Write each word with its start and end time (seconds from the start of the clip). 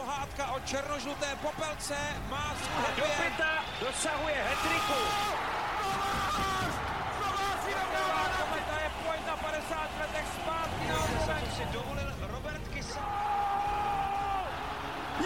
pohádka 0.00 0.52
o 0.56 0.60
černožluté 0.60 1.28
popelce 1.42 1.96
má 2.30 2.54
svůj 2.56 2.96
Do 2.96 3.04
pěta 3.04 3.52
dosahuje 3.80 4.34
hetriku. 4.48 5.00
Kometa 8.40 8.76
je 8.84 8.90
pojď 9.04 9.20
na 9.26 9.36
50 9.36 9.90
letech 10.00 10.26
zpátky 10.40 10.84
na 10.88 11.50
si 11.56 11.64
dovolil 11.72 12.10
Robert 12.32 12.68
Kysa. 12.68 13.06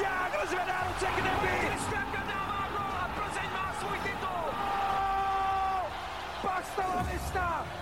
Jágr 0.03 0.47
zvedá 0.47 0.79
ruce 0.89 1.07
k 1.07 1.17
nebi. 1.17 1.53
Kristianka 1.67 2.23
dává 2.27 2.69
gol 2.75 2.95
a 3.03 3.09
Plzeň 3.15 3.51
má 3.53 3.75
svůj 3.81 3.99
titul. 3.99 4.45
Pak. 6.43 6.65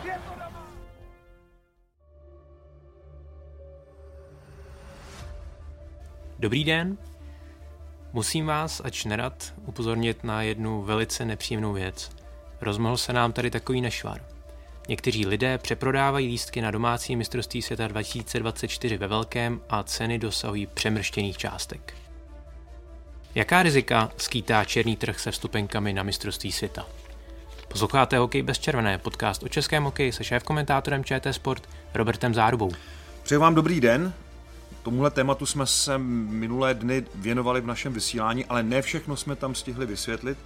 Je 0.05 0.21
to 0.29 0.35
doma. 0.35 0.62
Dobrý 6.43 6.65
den. 6.65 6.99
Musím 8.13 8.47
vás, 8.47 8.83
ač 8.85 9.05
nerad, 9.05 9.55
upozornit 9.67 10.25
na 10.25 10.43
jednu 10.43 10.83
velice 10.83 11.25
nepříjemnou 11.25 11.73
věc. 11.73 12.11
Rozmohl 12.61 12.97
se 12.97 13.13
nám 13.13 13.33
tady 13.33 13.51
takový 13.51 13.81
nešvar. 13.81 14.25
Někteří 14.89 15.27
lidé 15.27 15.59
přeprodávají 15.59 16.27
lístky 16.27 16.61
na 16.61 16.71
domácí 16.71 17.17
mistrovství 17.17 17.63
světa 17.63 17.89
2024 17.89 18.97
ve 18.97 19.07
velkém 19.07 19.61
a 19.69 19.83
ceny 19.83 20.19
dosahují 20.19 20.67
přemrštěných 20.67 21.37
částek. 21.37 21.95
Jaká 23.35 23.63
rizika 23.63 24.11
skýtá 24.17 24.65
černý 24.65 24.97
trh 24.97 25.21
se 25.21 25.31
vstupenkami 25.31 25.93
na 25.93 26.03
mistrovství 26.03 26.53
světa? 26.53 26.87
Posloucháte 27.69 28.19
Hokej 28.19 28.43
bez 28.43 28.59
červené, 28.59 28.99
podcast 28.99 29.43
o 29.43 29.49
českém 29.49 29.85
hokeji 29.85 30.13
se 30.13 30.25
šéf-komentátorem 30.25 31.05
ČT 31.05 31.35
Sport 31.35 31.69
Robertem 31.95 32.35
Zárubou. 32.35 32.73
Přeji 33.23 33.39
vám 33.39 33.55
dobrý 33.55 33.81
den. 33.81 34.13
Tomuhle 34.83 35.11
tématu 35.11 35.47
jsme 35.47 35.67
se 35.67 35.99
minulé 35.99 36.75
dny 36.75 37.05
věnovali 37.15 37.61
v 37.61 37.67
našem 37.67 37.93
vysílání, 37.93 38.45
ale 38.45 38.63
ne 38.63 38.83
všechno 38.83 39.17
jsme 39.17 39.37
tam 39.37 39.55
stihli 39.55 39.87
vysvětlit. 39.87 40.39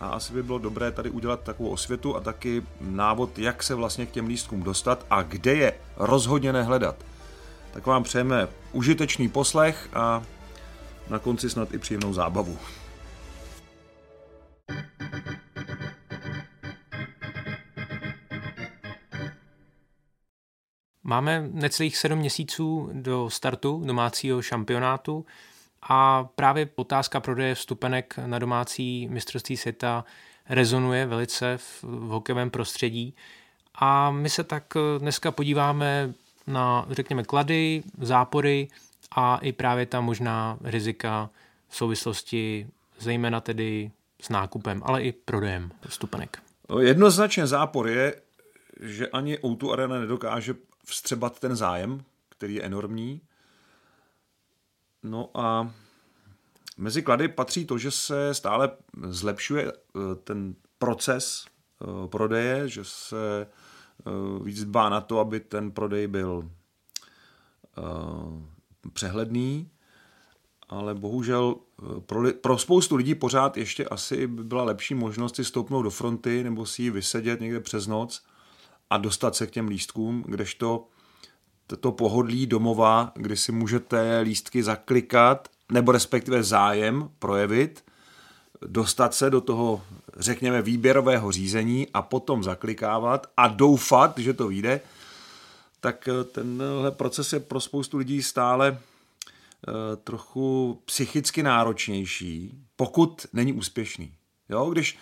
A 0.00 0.08
asi 0.08 0.32
by 0.32 0.42
bylo 0.42 0.58
dobré 0.58 0.92
tady 0.92 1.10
udělat 1.10 1.40
takovou 1.40 1.68
osvětu 1.68 2.16
a 2.16 2.20
taky 2.20 2.62
návod, 2.80 3.38
jak 3.38 3.62
se 3.62 3.74
vlastně 3.74 4.06
k 4.06 4.10
těm 4.10 4.26
lístkům 4.26 4.62
dostat 4.62 5.06
a 5.10 5.22
kde 5.22 5.54
je 5.54 5.74
rozhodně 5.96 6.52
nehledat. 6.52 6.96
Tak 7.72 7.86
vám 7.86 8.02
přejeme 8.02 8.48
užitečný 8.72 9.28
poslech 9.28 9.88
a 9.92 10.22
na 11.10 11.18
konci 11.18 11.50
snad 11.50 11.74
i 11.74 11.78
příjemnou 11.78 12.12
zábavu. 12.12 12.58
Máme 21.08 21.48
necelých 21.52 21.96
sedm 21.96 22.18
měsíců 22.18 22.90
do 22.92 23.30
startu 23.30 23.82
domácího 23.84 24.42
šampionátu 24.42 25.26
a 25.82 26.24
právě 26.24 26.68
otázka 26.74 27.20
prodeje 27.20 27.54
vstupenek 27.54 28.14
na 28.26 28.38
domácí 28.38 29.08
mistrovství 29.08 29.56
světa 29.56 30.04
rezonuje 30.48 31.06
velice 31.06 31.56
v, 31.56 31.82
v 31.82 32.08
hokejovém 32.08 32.50
prostředí. 32.50 33.14
A 33.74 34.10
my 34.10 34.30
se 34.30 34.44
tak 34.44 34.74
dneska 34.98 35.30
podíváme 35.30 36.12
na, 36.46 36.86
řekněme, 36.90 37.24
klady, 37.24 37.82
zápory 38.00 38.68
a 39.10 39.36
i 39.36 39.52
právě 39.52 39.86
ta 39.86 40.00
možná 40.00 40.58
rizika 40.60 41.30
v 41.68 41.76
souvislosti 41.76 42.66
zejména 42.98 43.40
tedy 43.40 43.90
s 44.22 44.28
nákupem, 44.28 44.82
ale 44.84 45.02
i 45.02 45.12
prodejem 45.12 45.70
vstupenek. 45.88 46.38
No, 46.70 46.80
Jednoznačně 46.80 47.46
zápor 47.46 47.88
je, 47.88 48.14
že 48.80 49.08
ani 49.08 49.36
O2 49.36 49.72
Arena 49.72 50.00
nedokáže 50.00 50.54
vstřebat 50.86 51.40
ten 51.40 51.56
zájem, 51.56 52.04
který 52.28 52.54
je 52.54 52.62
enormní. 52.62 53.20
No 55.02 55.30
a 55.34 55.72
mezi 56.76 57.02
klady 57.02 57.28
patří 57.28 57.64
to, 57.64 57.78
že 57.78 57.90
se 57.90 58.34
stále 58.34 58.70
zlepšuje 59.08 59.72
eh, 59.72 60.14
ten 60.24 60.54
proces 60.78 61.44
eh, 61.44 62.08
prodeje, 62.08 62.68
že 62.68 62.84
se 62.84 63.46
eh, 63.46 64.10
víc 64.44 64.64
dbá 64.64 64.88
na 64.88 65.00
to, 65.00 65.18
aby 65.18 65.40
ten 65.40 65.70
prodej 65.70 66.06
byl 66.06 66.50
přehledný, 68.92 69.70
ale 70.68 70.94
bohužel 70.94 71.56
pro, 72.06 72.20
li, 72.20 72.32
pro 72.32 72.58
spoustu 72.58 72.96
lidí 72.96 73.14
pořád 73.14 73.56
ještě 73.56 73.84
asi 73.84 74.26
by 74.26 74.44
byla 74.44 74.64
lepší 74.64 74.94
možnost 74.94 75.36
si 75.36 75.44
stoupnout 75.44 75.82
do 75.82 75.90
fronty 75.90 76.44
nebo 76.44 76.66
si 76.66 76.82
ji 76.82 76.90
vysedět 76.90 77.40
někde 77.40 77.60
přes 77.60 77.86
noc 77.86 78.22
a 78.90 78.96
dostat 78.96 79.36
se 79.36 79.46
k 79.46 79.50
těm 79.50 79.68
lístkům, 79.68 80.24
kdežto 80.26 80.86
to 81.80 81.92
pohodlí 81.92 82.46
domova, 82.46 83.12
kdy 83.14 83.36
si 83.36 83.52
můžete 83.52 84.20
lístky 84.20 84.62
zaklikat, 84.62 85.48
nebo 85.72 85.92
respektive 85.92 86.42
zájem 86.42 87.10
projevit, 87.18 87.84
dostat 88.66 89.14
se 89.14 89.30
do 89.30 89.40
toho, 89.40 89.82
řekněme, 90.16 90.62
výběrového 90.62 91.32
řízení 91.32 91.88
a 91.94 92.02
potom 92.02 92.44
zaklikávat 92.44 93.26
a 93.36 93.48
doufat, 93.48 94.18
že 94.18 94.32
to 94.32 94.48
vyjde, 94.48 94.80
tak 95.80 96.08
tenhle 96.32 96.90
proces 96.90 97.32
je 97.32 97.40
pro 97.40 97.60
spoustu 97.60 97.98
lidí 97.98 98.22
stále 98.22 98.78
eh, 98.78 99.96
trochu 99.96 100.78
psychicky 100.84 101.42
náročnější, 101.42 102.58
pokud 102.76 103.26
není 103.32 103.52
úspěšný. 103.52 104.12
Jo, 104.48 104.70
když 104.70 104.98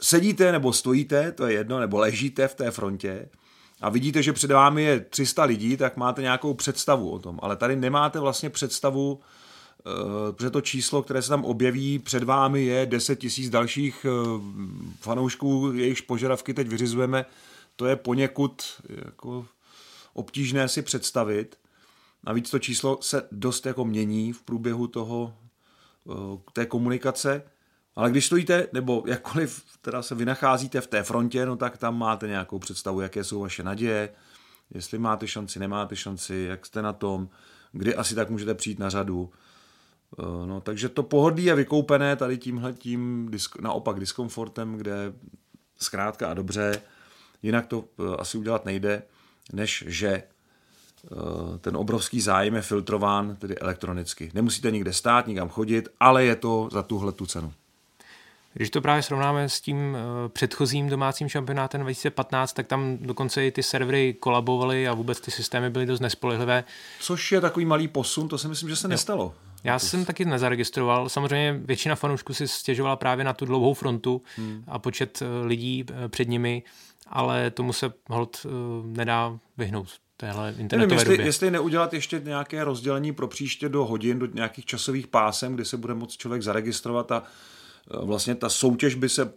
sedíte 0.00 0.52
nebo 0.52 0.72
stojíte, 0.72 1.32
to 1.32 1.46
je 1.46 1.52
jedno, 1.52 1.80
nebo 1.80 1.98
ležíte 1.98 2.48
v 2.48 2.54
té 2.54 2.70
frontě 2.70 3.28
a 3.80 3.88
vidíte, 3.88 4.22
že 4.22 4.32
před 4.32 4.50
vámi 4.50 4.82
je 4.82 5.00
300 5.00 5.44
lidí, 5.44 5.76
tak 5.76 5.96
máte 5.96 6.22
nějakou 6.22 6.54
představu 6.54 7.10
o 7.10 7.18
tom. 7.18 7.38
Ale 7.42 7.56
tady 7.56 7.76
nemáte 7.76 8.20
vlastně 8.20 8.50
představu, 8.50 9.20
eh, 9.20 10.32
protože 10.32 10.50
to 10.50 10.60
číslo, 10.60 11.02
které 11.02 11.22
se 11.22 11.28
tam 11.28 11.44
objeví 11.44 11.98
před 11.98 12.22
vámi, 12.22 12.64
je 12.64 12.86
10 12.86 13.16
tisíc 13.16 13.50
dalších 13.50 14.06
eh, 14.08 14.10
fanoušků, 15.00 15.72
jejichž 15.74 16.00
požadavky 16.00 16.54
teď 16.54 16.68
vyřizujeme. 16.68 17.26
To 17.76 17.86
je 17.86 17.96
poněkud 17.96 18.62
jako 18.88 19.46
obtížné 20.12 20.68
si 20.68 20.82
představit. 20.82 21.58
Navíc 22.24 22.50
to 22.50 22.58
číslo 22.58 22.98
se 23.00 23.28
dost 23.32 23.66
jako 23.66 23.84
mění 23.84 24.32
v 24.32 24.42
průběhu 24.42 24.86
toho, 24.86 25.34
eh, 26.10 26.12
té 26.52 26.66
komunikace. 26.66 27.42
Ale 27.96 28.10
když 28.10 28.26
stojíte, 28.26 28.68
nebo 28.72 29.04
jakkoliv 29.06 29.64
teda 29.80 30.02
se 30.02 30.14
vynacházíte 30.14 30.80
v 30.80 30.86
té 30.86 31.02
frontě, 31.02 31.46
no 31.46 31.56
tak 31.56 31.78
tam 31.78 31.98
máte 31.98 32.28
nějakou 32.28 32.58
představu, 32.58 33.00
jaké 33.00 33.24
jsou 33.24 33.40
vaše 33.40 33.62
naděje, 33.62 34.08
jestli 34.74 34.98
máte 34.98 35.26
šanci, 35.26 35.58
nemáte 35.58 35.96
šanci, 35.96 36.46
jak 36.48 36.66
jste 36.66 36.82
na 36.82 36.92
tom, 36.92 37.28
kdy 37.72 37.94
asi 37.94 38.14
tak 38.14 38.30
můžete 38.30 38.54
přijít 38.54 38.78
na 38.78 38.90
řadu. 38.90 39.30
Eh, 40.18 40.46
no, 40.46 40.60
takže 40.60 40.88
to 40.88 41.02
pohodlí 41.02 41.44
je 41.44 41.54
vykoupené 41.54 42.16
tady 42.16 42.38
tímhle 42.38 42.72
tím 42.72 43.30
naopak 43.60 44.00
diskomfortem, 44.00 44.76
kde 44.76 45.12
zkrátka 45.78 46.30
a 46.30 46.34
dobře, 46.34 46.82
jinak 47.42 47.66
to 47.66 47.84
eh, 47.84 48.16
asi 48.18 48.38
udělat 48.38 48.64
nejde, 48.64 49.02
než 49.52 49.84
že 49.86 50.08
eh, 50.08 51.58
ten 51.58 51.76
obrovský 51.76 52.20
zájem 52.20 52.54
je 52.54 52.62
filtrován 52.62 53.36
tedy 53.36 53.58
elektronicky. 53.58 54.30
Nemusíte 54.34 54.70
nikde 54.70 54.92
stát, 54.92 55.26
nikam 55.26 55.48
chodit, 55.48 55.88
ale 56.00 56.24
je 56.24 56.36
to 56.36 56.68
za 56.72 56.82
tuhle 56.82 57.12
tu 57.12 57.26
cenu. 57.26 57.52
Když 58.54 58.70
to 58.70 58.80
právě 58.80 59.02
srovnáme 59.02 59.48
s 59.48 59.60
tím 59.60 59.96
předchozím 60.28 60.88
domácím 60.88 61.28
šampionátem 61.28 61.80
2015, 61.80 62.52
tak 62.52 62.66
tam 62.66 62.98
dokonce 63.00 63.46
i 63.46 63.50
ty 63.50 63.62
servery 63.62 64.14
kolabovaly 64.20 64.88
a 64.88 64.94
vůbec 64.94 65.20
ty 65.20 65.30
systémy 65.30 65.70
byly 65.70 65.86
dost 65.86 66.00
nespolehlivé. 66.00 66.64
Což 67.00 67.32
je 67.32 67.40
takový 67.40 67.64
malý 67.66 67.88
posun, 67.88 68.28
to 68.28 68.38
si 68.38 68.48
myslím, 68.48 68.68
že 68.68 68.76
se 68.76 68.88
nestalo. 68.88 69.34
Já 69.64 69.78
jsem 69.78 70.04
taky 70.04 70.24
nezaregistroval. 70.24 71.08
Samozřejmě 71.08 71.60
většina 71.64 71.94
fanoušků 71.94 72.34
si 72.34 72.48
stěžovala 72.48 72.96
právě 72.96 73.24
na 73.24 73.32
tu 73.32 73.44
dlouhou 73.44 73.74
frontu 73.74 74.22
hmm. 74.36 74.64
a 74.66 74.78
počet 74.78 75.22
lidí 75.44 75.84
před 76.08 76.28
nimi, 76.28 76.62
ale 77.06 77.50
tomu 77.50 77.72
se 77.72 77.92
hold 78.08 78.46
nedá 78.84 79.38
vyhnout 79.58 79.88
téhle 80.16 80.54
internetové 80.58 80.78
Nevím, 80.78 80.98
jestli, 80.98 81.16
době. 81.16 81.26
jestli 81.26 81.50
neudělat 81.50 81.94
ještě 81.94 82.22
nějaké 82.24 82.64
rozdělení 82.64 83.12
pro 83.12 83.28
příště 83.28 83.68
do 83.68 83.84
hodin, 83.84 84.18
do 84.18 84.26
nějakých 84.26 84.64
časových 84.64 85.06
pásem, 85.06 85.54
kdy 85.54 85.64
se 85.64 85.76
bude 85.76 85.94
moct 85.94 86.16
člověk 86.16 86.42
zaregistrovat 86.42 87.12
a 87.12 87.22
vlastně 88.02 88.34
ta 88.34 88.48
soutěž 88.48 88.94
by 88.94 89.08
se 89.08 89.32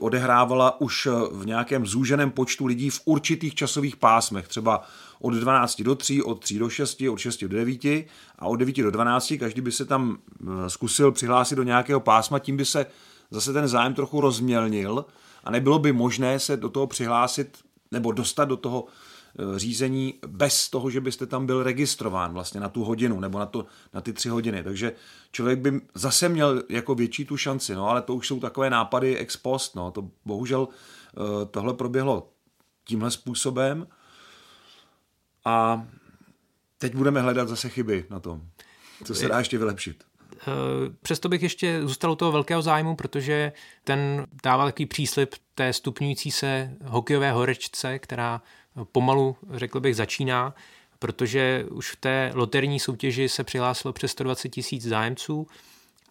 odehrávala 0.00 0.80
už 0.80 1.08
v 1.32 1.46
nějakém 1.46 1.86
zúženém 1.86 2.30
počtu 2.30 2.66
lidí 2.66 2.90
v 2.90 3.00
určitých 3.04 3.54
časových 3.54 3.96
pásmech, 3.96 4.48
třeba 4.48 4.84
od 5.20 5.34
12 5.34 5.82
do 5.82 5.94
3, 5.94 6.22
od 6.22 6.40
3 6.40 6.58
do 6.58 6.68
6, 6.68 7.02
od 7.10 7.18
6 7.18 7.40
do 7.40 7.48
9 7.48 7.84
a 8.38 8.46
od 8.46 8.56
9 8.56 8.76
do 8.76 8.90
12 8.90 9.32
každý 9.38 9.60
by 9.60 9.72
se 9.72 9.84
tam 9.84 10.18
zkusil 10.68 11.12
přihlásit 11.12 11.56
do 11.56 11.62
nějakého 11.62 12.00
pásma, 12.00 12.38
tím 12.38 12.56
by 12.56 12.64
se 12.64 12.86
zase 13.30 13.52
ten 13.52 13.68
zájem 13.68 13.94
trochu 13.94 14.20
rozmělnil 14.20 15.04
a 15.44 15.50
nebylo 15.50 15.78
by 15.78 15.92
možné 15.92 16.38
se 16.38 16.56
do 16.56 16.68
toho 16.68 16.86
přihlásit 16.86 17.58
nebo 17.90 18.12
dostat 18.12 18.44
do 18.44 18.56
toho 18.56 18.84
řízení 19.56 20.14
bez 20.26 20.70
toho, 20.70 20.90
že 20.90 21.00
byste 21.00 21.26
tam 21.26 21.46
byl 21.46 21.62
registrován 21.62 22.32
vlastně 22.32 22.60
na 22.60 22.68
tu 22.68 22.84
hodinu 22.84 23.20
nebo 23.20 23.38
na, 23.38 23.46
to, 23.46 23.66
na 23.94 24.00
ty 24.00 24.12
tři 24.12 24.28
hodiny. 24.28 24.62
Takže 24.62 24.92
člověk 25.32 25.58
by 25.58 25.80
zase 25.94 26.28
měl 26.28 26.62
jako 26.68 26.94
větší 26.94 27.24
tu 27.24 27.36
šanci, 27.36 27.74
no 27.74 27.88
ale 27.88 28.02
to 28.02 28.14
už 28.14 28.26
jsou 28.26 28.40
takové 28.40 28.70
nápady 28.70 29.16
ex 29.16 29.36
post, 29.36 29.76
no 29.76 29.90
to 29.90 30.10
bohužel 30.24 30.68
tohle 31.50 31.74
proběhlo 31.74 32.28
tímhle 32.84 33.10
způsobem 33.10 33.86
a 35.44 35.86
teď 36.78 36.94
budeme 36.94 37.20
hledat 37.20 37.48
zase 37.48 37.68
chyby 37.68 38.06
na 38.10 38.20
tom. 38.20 38.42
Co 39.04 39.14
se 39.14 39.28
dá 39.28 39.38
ještě 39.38 39.58
vylepšit? 39.58 40.04
Přesto 41.02 41.28
bych 41.28 41.42
ještě 41.42 41.80
zůstal 41.82 42.10
u 42.12 42.16
toho 42.16 42.32
velkého 42.32 42.62
zájmu, 42.62 42.96
protože 42.96 43.52
ten 43.84 44.26
dává 44.44 44.64
takový 44.64 44.86
příslip 44.86 45.34
té 45.54 45.72
stupňující 45.72 46.30
se 46.30 46.76
hokejové 46.84 47.32
horečce, 47.32 47.98
která 47.98 48.42
pomalu, 48.92 49.36
řekl 49.50 49.80
bych, 49.80 49.96
začíná, 49.96 50.54
protože 50.98 51.64
už 51.70 51.90
v 51.90 51.96
té 51.96 52.30
loterní 52.34 52.80
soutěži 52.80 53.28
se 53.28 53.44
přihlásilo 53.44 53.92
přes 53.92 54.10
120 54.10 54.48
tisíc 54.48 54.82
zájemců 54.82 55.46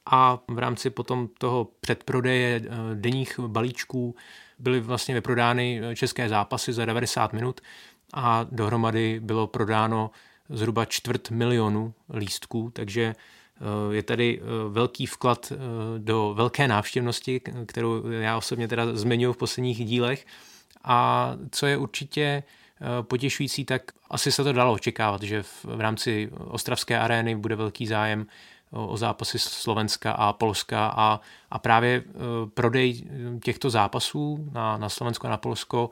a 0.06 0.40
v 0.48 0.58
rámci 0.58 0.90
potom 0.90 1.30
toho 1.38 1.68
předprodeje 1.80 2.62
eh, 2.64 2.70
denních 2.96 3.40
balíčků 3.40 4.16
byly 4.60 4.80
vlastně 4.80 5.16
vyprodány 5.16 5.82
eh, 5.84 5.96
české 5.96 6.30
zápasy 6.30 6.74
za 6.74 6.86
90 6.86 7.34
minut 7.34 7.62
a 8.14 8.46
dohromady 8.52 9.20
bylo 9.20 9.48
prodáno 9.48 10.12
zhruba 10.50 10.86
čtvrt 10.86 11.30
milionu 11.30 11.94
lístků, 12.14 12.72
takže 12.74 13.16
eh, 13.16 13.96
je 13.96 14.04
tady 14.04 14.42
velký 14.70 15.06
vklad 15.06 15.52
do 15.98 16.34
velké 16.38 16.68
návštěvnosti, 16.68 17.42
kterou 17.66 18.08
já 18.08 18.38
osobně 18.38 18.68
teda 18.68 18.94
zmiňuji 18.94 19.34
v 19.34 19.38
posledních 19.38 19.86
dílech. 19.86 20.26
A 20.84 21.32
co 21.52 21.66
je 21.66 21.78
určitě 21.78 22.44
potěšující, 23.02 23.66
tak 23.66 23.82
asi 24.10 24.32
se 24.32 24.44
to 24.44 24.54
dalo 24.54 24.74
očekávat, 24.74 25.24
že 25.24 25.44
v 25.64 25.80
rámci 25.82 26.30
Ostravské 26.38 27.00
arény 27.00 27.36
bude 27.36 27.56
velký 27.56 27.88
zájem 27.88 28.28
o 28.72 28.98
zápasy 28.98 29.40
Slovenska 29.40 30.12
a 30.12 30.34
Polska 30.34 30.94
a, 30.96 31.20
a 31.52 31.60
právě 31.60 31.96
e, 31.96 32.04
prodej 32.54 33.04
těchto 33.44 33.70
zápasů 33.70 34.50
na, 34.52 34.78
na 34.78 34.90
Slovensko 34.90 35.28
a 35.28 35.30
na 35.30 35.38
Polsko 35.38 35.90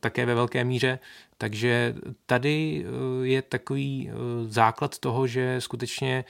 také 0.00 0.26
ve 0.26 0.34
velké 0.34 0.64
míře. 0.64 0.98
Takže 1.38 1.94
tady 2.26 2.86
je 3.22 3.42
takový 3.42 4.10
základ 4.48 4.98
toho, 4.98 5.26
že 5.26 5.60
skutečně 5.60 6.24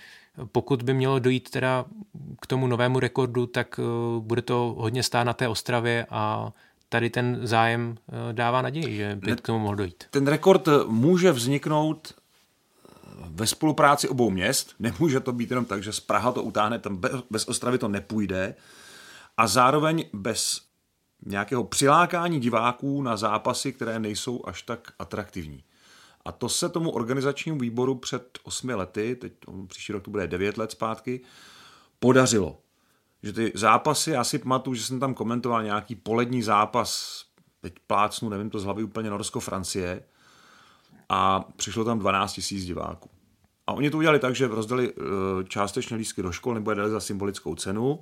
pokud 0.52 0.82
by 0.82 0.94
mělo 0.94 1.18
dojít 1.18 1.50
teda 1.50 1.84
k 2.40 2.46
tomu 2.46 2.66
novému 2.66 3.00
rekordu, 3.00 3.46
tak 3.46 3.80
bude 4.18 4.42
to 4.42 4.74
hodně 4.78 5.02
stát 5.02 5.24
na 5.24 5.32
té 5.32 5.48
Ostravě 5.48 6.06
a 6.10 6.52
tady 6.88 7.10
ten 7.10 7.40
zájem 7.42 7.98
dává 8.32 8.62
naději, 8.62 8.96
že 8.96 9.18
by 9.20 9.36
k 9.36 9.40
tomu 9.40 9.58
mohl 9.58 9.76
dojít. 9.76 10.04
Ten 10.10 10.26
rekord 10.26 10.68
může 10.86 11.32
vzniknout 11.32 12.14
ve 13.30 13.46
spolupráci 13.46 14.08
obou 14.08 14.30
měst. 14.30 14.74
Nemůže 14.78 15.20
to 15.20 15.32
být 15.32 15.50
jenom 15.50 15.64
tak, 15.64 15.82
že 15.82 15.92
z 15.92 16.00
Praha 16.00 16.32
to 16.32 16.42
utáhne, 16.42 16.78
tam 16.78 17.00
bez 17.30 17.48
Ostravy 17.48 17.78
to 17.78 17.88
nepůjde. 17.88 18.54
A 19.36 19.46
zároveň 19.46 20.04
bez 20.12 20.60
nějakého 21.26 21.64
přilákání 21.64 22.40
diváků 22.40 23.02
na 23.02 23.16
zápasy, 23.16 23.72
které 23.72 23.98
nejsou 23.98 24.42
až 24.46 24.62
tak 24.62 24.92
atraktivní. 24.98 25.64
A 26.24 26.32
to 26.32 26.48
se 26.48 26.68
tomu 26.68 26.90
organizačnímu 26.90 27.58
výboru 27.58 27.94
před 27.94 28.38
osmi 28.42 28.74
lety, 28.74 29.16
teď 29.16 29.32
příští 29.66 29.92
rok 29.92 30.02
to 30.02 30.10
bude 30.10 30.26
devět 30.26 30.58
let 30.58 30.70
zpátky, 30.70 31.20
podařilo. 31.98 32.58
Že 33.22 33.32
ty 33.32 33.52
zápasy, 33.54 34.10
já 34.10 34.24
si 34.24 34.38
pamatuju, 34.38 34.74
že 34.74 34.84
jsem 34.84 35.00
tam 35.00 35.14
komentoval 35.14 35.62
nějaký 35.62 35.94
polední 35.94 36.42
zápas, 36.42 37.22
teď 37.60 37.74
plácnu, 37.86 38.28
nevím 38.28 38.50
to 38.50 38.58
z 38.58 38.64
hlavy 38.64 38.82
úplně 38.82 39.10
Norsko-Francie, 39.10 40.02
a 41.08 41.44
přišlo 41.56 41.84
tam 41.84 41.98
12 41.98 42.32
tisíc 42.32 42.64
diváků. 42.64 43.10
A 43.66 43.72
oni 43.72 43.90
to 43.90 43.98
udělali 43.98 44.18
tak, 44.18 44.34
že 44.34 44.46
rozdali 44.46 44.92
eh, 44.92 45.44
částečně 45.44 45.96
lístky 45.96 46.22
do 46.22 46.32
škol 46.32 46.54
nebo 46.54 46.70
je 46.70 46.74
dali 46.74 46.90
za 46.90 47.00
symbolickou 47.00 47.54
cenu. 47.54 48.00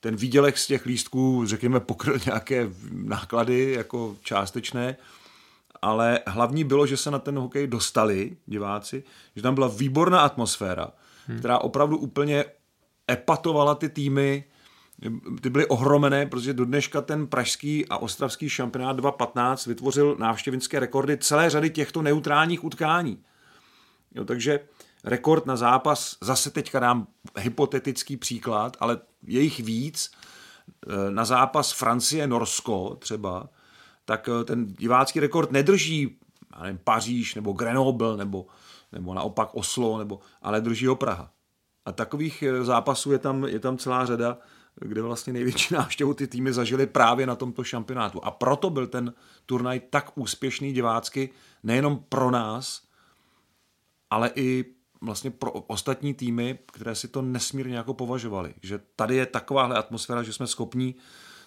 Ten 0.00 0.16
výdělek 0.16 0.58
z 0.58 0.66
těch 0.66 0.86
lístků, 0.86 1.46
řekněme, 1.46 1.80
pokryl 1.80 2.18
nějaké 2.26 2.70
náklady 2.92 3.72
jako 3.72 4.16
částečné, 4.22 4.96
ale 5.82 6.20
hlavní 6.26 6.64
bylo, 6.64 6.86
že 6.86 6.96
se 6.96 7.10
na 7.10 7.18
ten 7.18 7.38
hokej 7.38 7.66
dostali 7.66 8.36
diváci, 8.46 9.04
že 9.36 9.42
tam 9.42 9.54
byla 9.54 9.68
výborná 9.68 10.20
atmosféra, 10.20 10.88
hmm. 11.26 11.38
která 11.38 11.58
opravdu 11.58 11.96
úplně 11.96 12.44
epatovala 13.10 13.74
ty 13.74 13.88
týmy, 13.88 14.44
ty 15.40 15.50
byly 15.50 15.66
ohromené, 15.66 16.26
protože 16.26 16.54
do 16.54 16.64
dneška 16.64 17.00
ten 17.00 17.26
pražský 17.26 17.88
a 17.88 17.98
ostravský 17.98 18.48
šampionát 18.48 18.96
2015 18.96 19.66
vytvořil 19.66 20.16
návštěvinské 20.18 20.80
rekordy 20.80 21.18
celé 21.18 21.50
řady 21.50 21.70
těchto 21.70 22.02
neutrálních 22.02 22.64
utkání. 22.64 23.22
Jo, 24.14 24.24
takže 24.24 24.60
rekord 25.04 25.46
na 25.46 25.56
zápas, 25.56 26.16
zase 26.20 26.50
teďka 26.50 26.80
dám 26.80 27.06
hypotetický 27.38 28.16
příklad, 28.16 28.76
ale 28.80 28.98
je 29.26 29.40
jich 29.40 29.60
víc, 29.60 30.10
e, 30.88 31.10
na 31.10 31.24
zápas 31.24 31.72
Francie-Norsko 31.72 32.96
třeba, 32.98 33.48
tak 34.04 34.28
e, 34.28 34.44
ten 34.44 34.66
divácký 34.66 35.20
rekord 35.20 35.52
nedrží 35.52 36.18
nevím, 36.62 36.78
Paříž 36.84 37.34
nebo 37.34 37.52
Grenoble 37.52 38.16
nebo, 38.16 38.46
nebo 38.92 39.14
naopak 39.14 39.54
Oslo, 39.54 39.98
nebo, 39.98 40.20
ale 40.42 40.60
drží 40.60 40.86
ho 40.86 40.96
Praha. 40.96 41.30
A 41.84 41.92
takových 41.92 42.42
e, 42.42 42.64
zápasů 42.64 43.12
je 43.12 43.18
tam, 43.18 43.44
je 43.44 43.60
tam 43.60 43.78
celá 43.78 44.06
řada, 44.06 44.38
kde 44.80 45.02
vlastně 45.02 45.32
největší 45.32 45.74
návštěvu 45.74 46.14
ty 46.14 46.26
týmy 46.26 46.52
zažili 46.52 46.86
právě 46.86 47.26
na 47.26 47.36
tomto 47.36 47.64
šampionátu. 47.64 48.24
A 48.24 48.30
proto 48.30 48.70
byl 48.70 48.86
ten 48.86 49.14
turnaj 49.46 49.80
tak 49.80 50.18
úspěšný 50.18 50.72
divácky 50.72 51.30
nejenom 51.62 52.04
pro 52.08 52.30
nás, 52.30 52.82
ale 54.10 54.30
i 54.34 54.64
vlastně 55.00 55.30
pro 55.30 55.52
ostatní 55.52 56.14
týmy, 56.14 56.58
které 56.72 56.94
si 56.94 57.08
to 57.08 57.22
nesmírně 57.22 57.76
jako 57.76 57.94
považovali. 57.94 58.54
Že 58.62 58.80
tady 58.96 59.16
je 59.16 59.26
takováhle 59.26 59.76
atmosféra, 59.76 60.22
že 60.22 60.32
jsme 60.32 60.46
schopní 60.46 60.94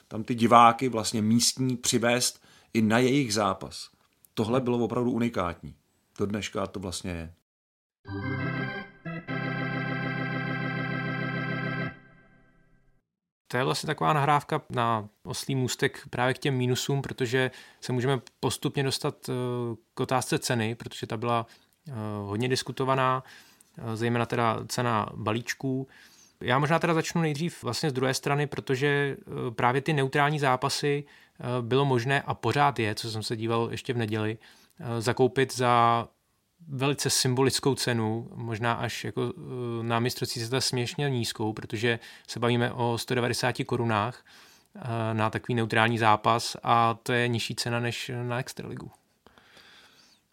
tam 0.07 0.23
ty 0.23 0.35
diváky 0.35 0.89
vlastně 0.89 1.21
místní 1.21 1.77
přivést 1.77 2.43
i 2.73 2.81
na 2.81 2.99
jejich 2.99 3.33
zápas. 3.33 3.89
Tohle 4.33 4.61
bylo 4.61 4.77
opravdu 4.77 5.11
unikátní. 5.11 5.75
Do 6.17 6.25
dneška 6.25 6.67
to 6.67 6.79
vlastně 6.79 7.11
je. 7.11 7.33
To 13.51 13.57
je 13.57 13.63
vlastně 13.63 13.87
taková 13.87 14.13
nahrávka 14.13 14.61
na 14.69 15.09
oslý 15.23 15.55
můstek 15.55 16.01
právě 16.09 16.33
k 16.33 16.37
těm 16.37 16.55
mínusům, 16.55 17.01
protože 17.01 17.51
se 17.81 17.93
můžeme 17.93 18.21
postupně 18.39 18.83
dostat 18.83 19.29
eh, 19.29 19.33
k 19.93 19.99
otázce 19.99 20.39
ceny, 20.39 20.75
protože 20.75 21.07
ta 21.07 21.17
byla 21.17 21.45
eh, 21.87 21.93
hodně 22.25 22.47
diskutovaná, 22.47 23.23
eh, 23.77 23.97
zejména 23.97 24.25
teda 24.25 24.59
cena 24.67 25.09
balíčků. 25.15 25.87
Já 26.41 26.59
možná 26.59 26.79
teda 26.79 26.93
začnu 26.93 27.21
nejdřív 27.21 27.63
vlastně 27.63 27.89
z 27.89 27.93
druhé 27.93 28.13
strany, 28.13 28.47
protože 28.47 29.17
právě 29.55 29.81
ty 29.81 29.93
neutrální 29.93 30.39
zápasy 30.39 31.03
bylo 31.61 31.85
možné 31.85 32.21
a 32.21 32.33
pořád 32.33 32.79
je, 32.79 32.95
co 32.95 33.11
jsem 33.11 33.23
se 33.23 33.35
díval 33.35 33.67
ještě 33.71 33.93
v 33.93 33.97
neděli, 33.97 34.37
zakoupit 34.99 35.55
za 35.55 36.07
velice 36.67 37.09
symbolickou 37.09 37.75
cenu, 37.75 38.29
možná 38.35 38.73
až 38.73 39.03
jako 39.03 39.33
na 39.81 39.99
mistrovství 39.99 40.41
světa 40.41 40.61
směšně 40.61 41.09
nízkou, 41.09 41.53
protože 41.53 41.99
se 42.27 42.39
bavíme 42.39 42.71
o 42.71 42.97
190 42.97 43.55
korunách 43.65 44.25
eh, 44.75 45.13
na 45.13 45.29
takový 45.29 45.55
neutrální 45.55 45.97
zápas 45.97 46.57
a 46.63 46.93
to 47.03 47.13
je 47.13 47.27
nižší 47.27 47.55
cena 47.55 47.79
než 47.79 48.11
na 48.23 48.39
Extraligu. 48.39 48.91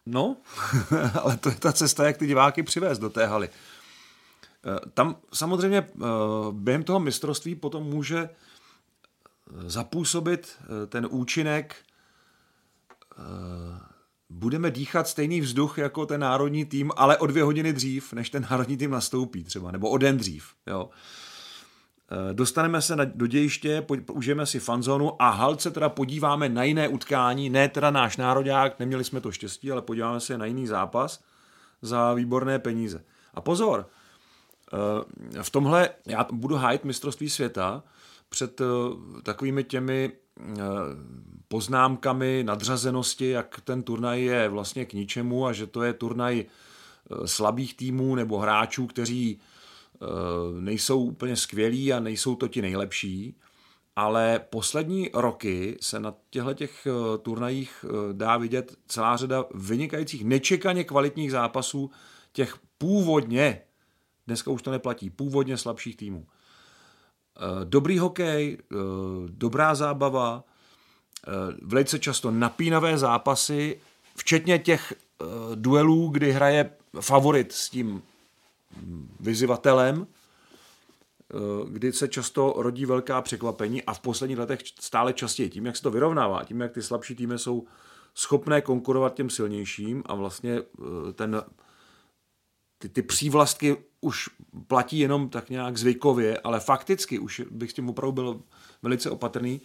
No, 0.05 0.37
ale 1.21 1.37
to 1.37 1.49
je 1.49 1.55
ta 1.55 1.73
cesta, 1.73 2.05
jak 2.05 2.17
ty 2.17 2.27
diváky 2.27 2.63
přivést 2.63 2.99
do 2.99 3.09
té 3.09 3.25
haly. 3.25 3.49
Eh, 3.49 4.89
tam 4.93 5.15
samozřejmě 5.33 5.87
během 6.51 6.83
toho 6.83 6.99
mistrovství 6.99 7.55
potom 7.55 7.83
může 7.83 8.29
zapůsobit 9.67 10.57
ten 10.89 11.07
účinek 11.11 11.75
budeme 14.29 14.71
dýchat 14.71 15.07
stejný 15.07 15.41
vzduch 15.41 15.77
jako 15.77 16.05
ten 16.05 16.21
národní 16.21 16.65
tým, 16.65 16.91
ale 16.95 17.17
o 17.17 17.27
dvě 17.27 17.43
hodiny 17.43 17.73
dřív, 17.73 18.13
než 18.13 18.29
ten 18.29 18.47
národní 18.51 18.77
tým 18.77 18.91
nastoupí 18.91 19.43
třeba, 19.43 19.71
nebo 19.71 19.89
o 19.89 19.97
den 19.97 20.17
dřív. 20.17 20.53
Jo. 20.67 20.89
E, 22.29 22.33
dostaneme 22.33 22.81
se 22.81 22.95
do 23.05 23.27
dějiště, 23.27 23.85
užijeme 24.11 24.45
si 24.45 24.59
fanzonu 24.59 25.21
a 25.21 25.29
halce 25.29 25.71
teda 25.71 25.89
podíváme 25.89 26.49
na 26.49 26.63
jiné 26.63 26.87
utkání, 26.87 27.49
ne 27.49 27.69
teda 27.69 27.91
náš 27.91 28.17
národák, 28.17 28.79
neměli 28.79 29.03
jsme 29.03 29.21
to 29.21 29.31
štěstí, 29.31 29.71
ale 29.71 29.81
podíváme 29.81 30.19
se 30.19 30.37
na 30.37 30.45
jiný 30.45 30.67
zápas 30.67 31.23
za 31.81 32.13
výborné 32.13 32.59
peníze. 32.59 33.03
A 33.33 33.41
pozor, 33.41 33.89
e, 35.39 35.43
v 35.43 35.49
tomhle 35.49 35.89
já 36.07 36.25
budu 36.31 36.55
hájit 36.55 36.83
mistrovství 36.83 37.29
světa 37.29 37.83
před 38.29 38.61
e, 38.61 38.65
takovými 39.23 39.63
těmi 39.63 40.11
poznámkami 41.47 42.43
nadřazenosti, 42.45 43.29
jak 43.29 43.61
ten 43.63 43.83
turnaj 43.83 44.23
je 44.23 44.49
vlastně 44.49 44.85
k 44.85 44.93
ničemu 44.93 45.45
a 45.45 45.53
že 45.53 45.67
to 45.67 45.83
je 45.83 45.93
turnaj 45.93 46.45
eh, 46.45 47.27
slabých 47.27 47.75
týmů 47.75 48.15
nebo 48.15 48.39
hráčů, 48.39 48.87
kteří 48.87 49.39
eh, 49.39 50.05
nejsou 50.61 51.03
úplně 51.03 51.35
skvělí 51.35 51.93
a 51.93 51.99
nejsou 51.99 52.35
to 52.35 52.47
ti 52.47 52.61
nejlepší. 52.61 53.35
Ale 53.95 54.39
poslední 54.49 55.09
roky 55.13 55.77
se 55.81 55.99
na 55.99 56.13
těchto 56.29 56.53
těch 56.53 56.87
eh, 56.87 57.17
turnajích 57.17 57.85
dá 58.11 58.37
vidět 58.37 58.75
celá 58.87 59.17
řada 59.17 59.45
vynikajících, 59.53 60.25
nečekaně 60.25 60.83
kvalitních 60.83 61.31
zápasů 61.31 61.91
těch 62.31 62.57
původně, 62.77 63.61
dneska 64.27 64.51
už 64.51 64.61
to 64.61 64.71
neplatí, 64.71 65.09
původně 65.09 65.57
slabších 65.57 65.97
týmů. 65.97 66.27
Dobrý 67.63 67.99
hokej, 67.99 68.57
dobrá 69.27 69.75
zábava, 69.75 70.43
Eh, 71.27 71.55
velice 71.61 71.99
často 71.99 72.31
napínavé 72.31 72.97
zápasy, 72.97 73.81
včetně 74.15 74.59
těch 74.59 74.93
duelů, 75.55 76.09
kdy 76.09 76.31
hraje 76.31 76.71
favorit 77.01 77.51
s 77.51 77.69
tím 77.69 78.01
vyzivatelem, 79.19 80.07
kdy 81.67 81.93
se 81.93 82.07
často 82.07 82.53
rodí 82.57 82.85
velká 82.85 83.21
překvapení 83.21 83.83
a 83.83 83.93
v 83.93 83.99
posledních 83.99 84.37
letech 84.37 84.59
stále 84.79 85.13
častěji. 85.13 85.49
Tím, 85.49 85.65
jak 85.65 85.75
se 85.75 85.83
to 85.83 85.91
vyrovnává, 85.91 86.43
tím, 86.43 86.61
jak 86.61 86.71
ty 86.71 86.83
slabší 86.83 87.15
týmy 87.15 87.39
jsou 87.39 87.65
schopné 88.15 88.61
konkurovat 88.61 89.13
těm 89.13 89.29
silnějším 89.29 90.03
a 90.05 90.15
vlastně 90.15 90.61
ten, 91.13 91.43
ty, 92.77 92.89
ty 92.89 93.01
přívlastky 93.01 93.77
už 94.01 94.29
platí 94.67 94.99
jenom 94.99 95.29
tak 95.29 95.49
nějak 95.49 95.77
zvykově, 95.77 96.39
ale 96.39 96.59
fakticky 96.59 97.19
už 97.19 97.41
bych 97.51 97.71
s 97.71 97.73
tím 97.73 97.89
opravdu 97.89 98.11
byl 98.11 98.41
velice 98.81 99.09
opatrný, 99.09 99.61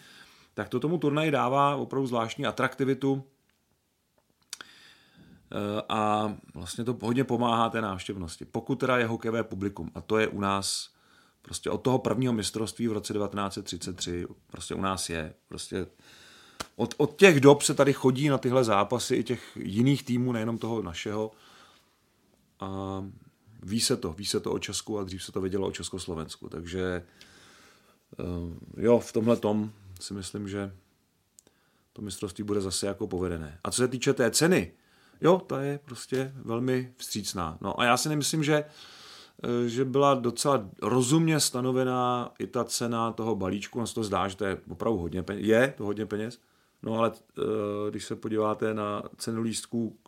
tak 0.54 0.69
to 0.69 0.81
tomu 0.81 0.99
turnaj 0.99 1.31
dává 1.31 1.76
opravdu 1.76 2.07
zvláštní 2.07 2.47
atraktivitu 2.47 3.25
eh, 5.52 5.83
a 5.88 6.35
vlastně 6.54 6.85
to 6.85 6.97
hodně 7.02 7.25
pomáhá 7.25 7.71
té 7.71 7.81
návštěvnosti. 7.81 8.45
Pokud 8.45 8.75
teda 8.75 8.99
je 8.99 9.07
hokejové 9.07 9.45
publikum, 9.45 9.90
a 9.95 10.00
to 10.00 10.19
je 10.19 10.28
u 10.28 10.40
nás 10.40 10.92
prostě 11.42 11.71
od 11.71 11.78
toho 11.78 11.99
prvního 11.99 12.33
mistrovství 12.33 12.88
v 12.88 12.92
roce 12.92 13.12
1933, 13.12 14.26
prostě 14.47 14.75
u 14.75 14.81
nás 14.81 15.11
je, 15.11 15.35
prostě 15.49 15.87
od, 16.76 16.95
od 16.97 17.16
těch 17.16 17.40
dob 17.40 17.62
se 17.62 17.75
tady 17.75 17.92
chodí 17.92 18.28
na 18.28 18.38
tyhle 18.38 18.64
zápasy 18.64 19.14
i 19.14 19.25
těch 19.25 19.57
jiných 19.57 20.02
týmů, 20.02 20.33
nejenom 20.33 20.59
toho 20.59 20.83
našeho. 20.83 21.31
A 22.62 23.04
ví 23.62 23.81
se 23.81 23.97
to, 23.97 24.12
ví 24.12 24.26
se 24.26 24.40
to 24.40 24.52
o 24.52 24.59
Česku 24.59 24.99
a 24.99 25.04
dřív 25.04 25.25
se 25.25 25.33
to 25.33 25.40
vědělo 25.40 25.69
o 25.69 25.73
Československu. 25.73 26.49
Takže 26.49 27.02
eh, 28.21 28.25
jo, 28.76 28.99
v 28.99 29.12
tomhle 29.12 29.37
tom 29.37 29.73
si 30.00 30.14
myslím, 30.14 30.49
že 30.49 30.73
to 31.92 32.02
mistrovství 32.02 32.45
bude 32.45 32.61
zase 32.61 32.87
jako 32.87 33.07
povedené. 33.07 33.59
A 33.64 33.71
co 33.71 33.76
se 33.76 33.88
týče 33.88 34.12
té 34.12 34.31
ceny, 34.31 34.73
jo, 35.21 35.38
ta 35.38 35.62
je 35.62 35.78
prostě 35.85 36.33
velmi 36.35 36.92
vstřícná. 36.97 37.59
No 37.61 37.81
a 37.81 37.85
já 37.85 37.97
si 37.97 38.09
nemyslím, 38.09 38.45
že, 38.45 38.64
eh, 39.45 39.69
že 39.69 39.85
byla 39.85 40.14
docela 40.14 40.69
rozumně 40.83 41.40
stanovená 41.40 42.33
i 42.38 42.47
ta 42.47 42.64
cena 42.64 43.12
toho 43.12 43.37
balíčku. 43.37 43.81
On 43.81 43.87
se 43.87 43.95
to 43.95 44.04
zdá, 44.04 44.28
že 44.28 44.37
to 44.37 44.45
je 44.45 44.59
opravdu 44.69 44.99
hodně 44.99 45.23
peněz. 45.23 45.47
Je 45.47 45.75
to 45.76 45.85
hodně 45.85 46.07
peněz. 46.07 46.38
No 46.83 46.99
ale 46.99 47.12
eh, 47.38 47.90
když 47.90 48.04
se 48.04 48.16
podíváte 48.16 48.75
na 48.75 49.02
cenu 49.16 49.42
lístků 49.42 49.99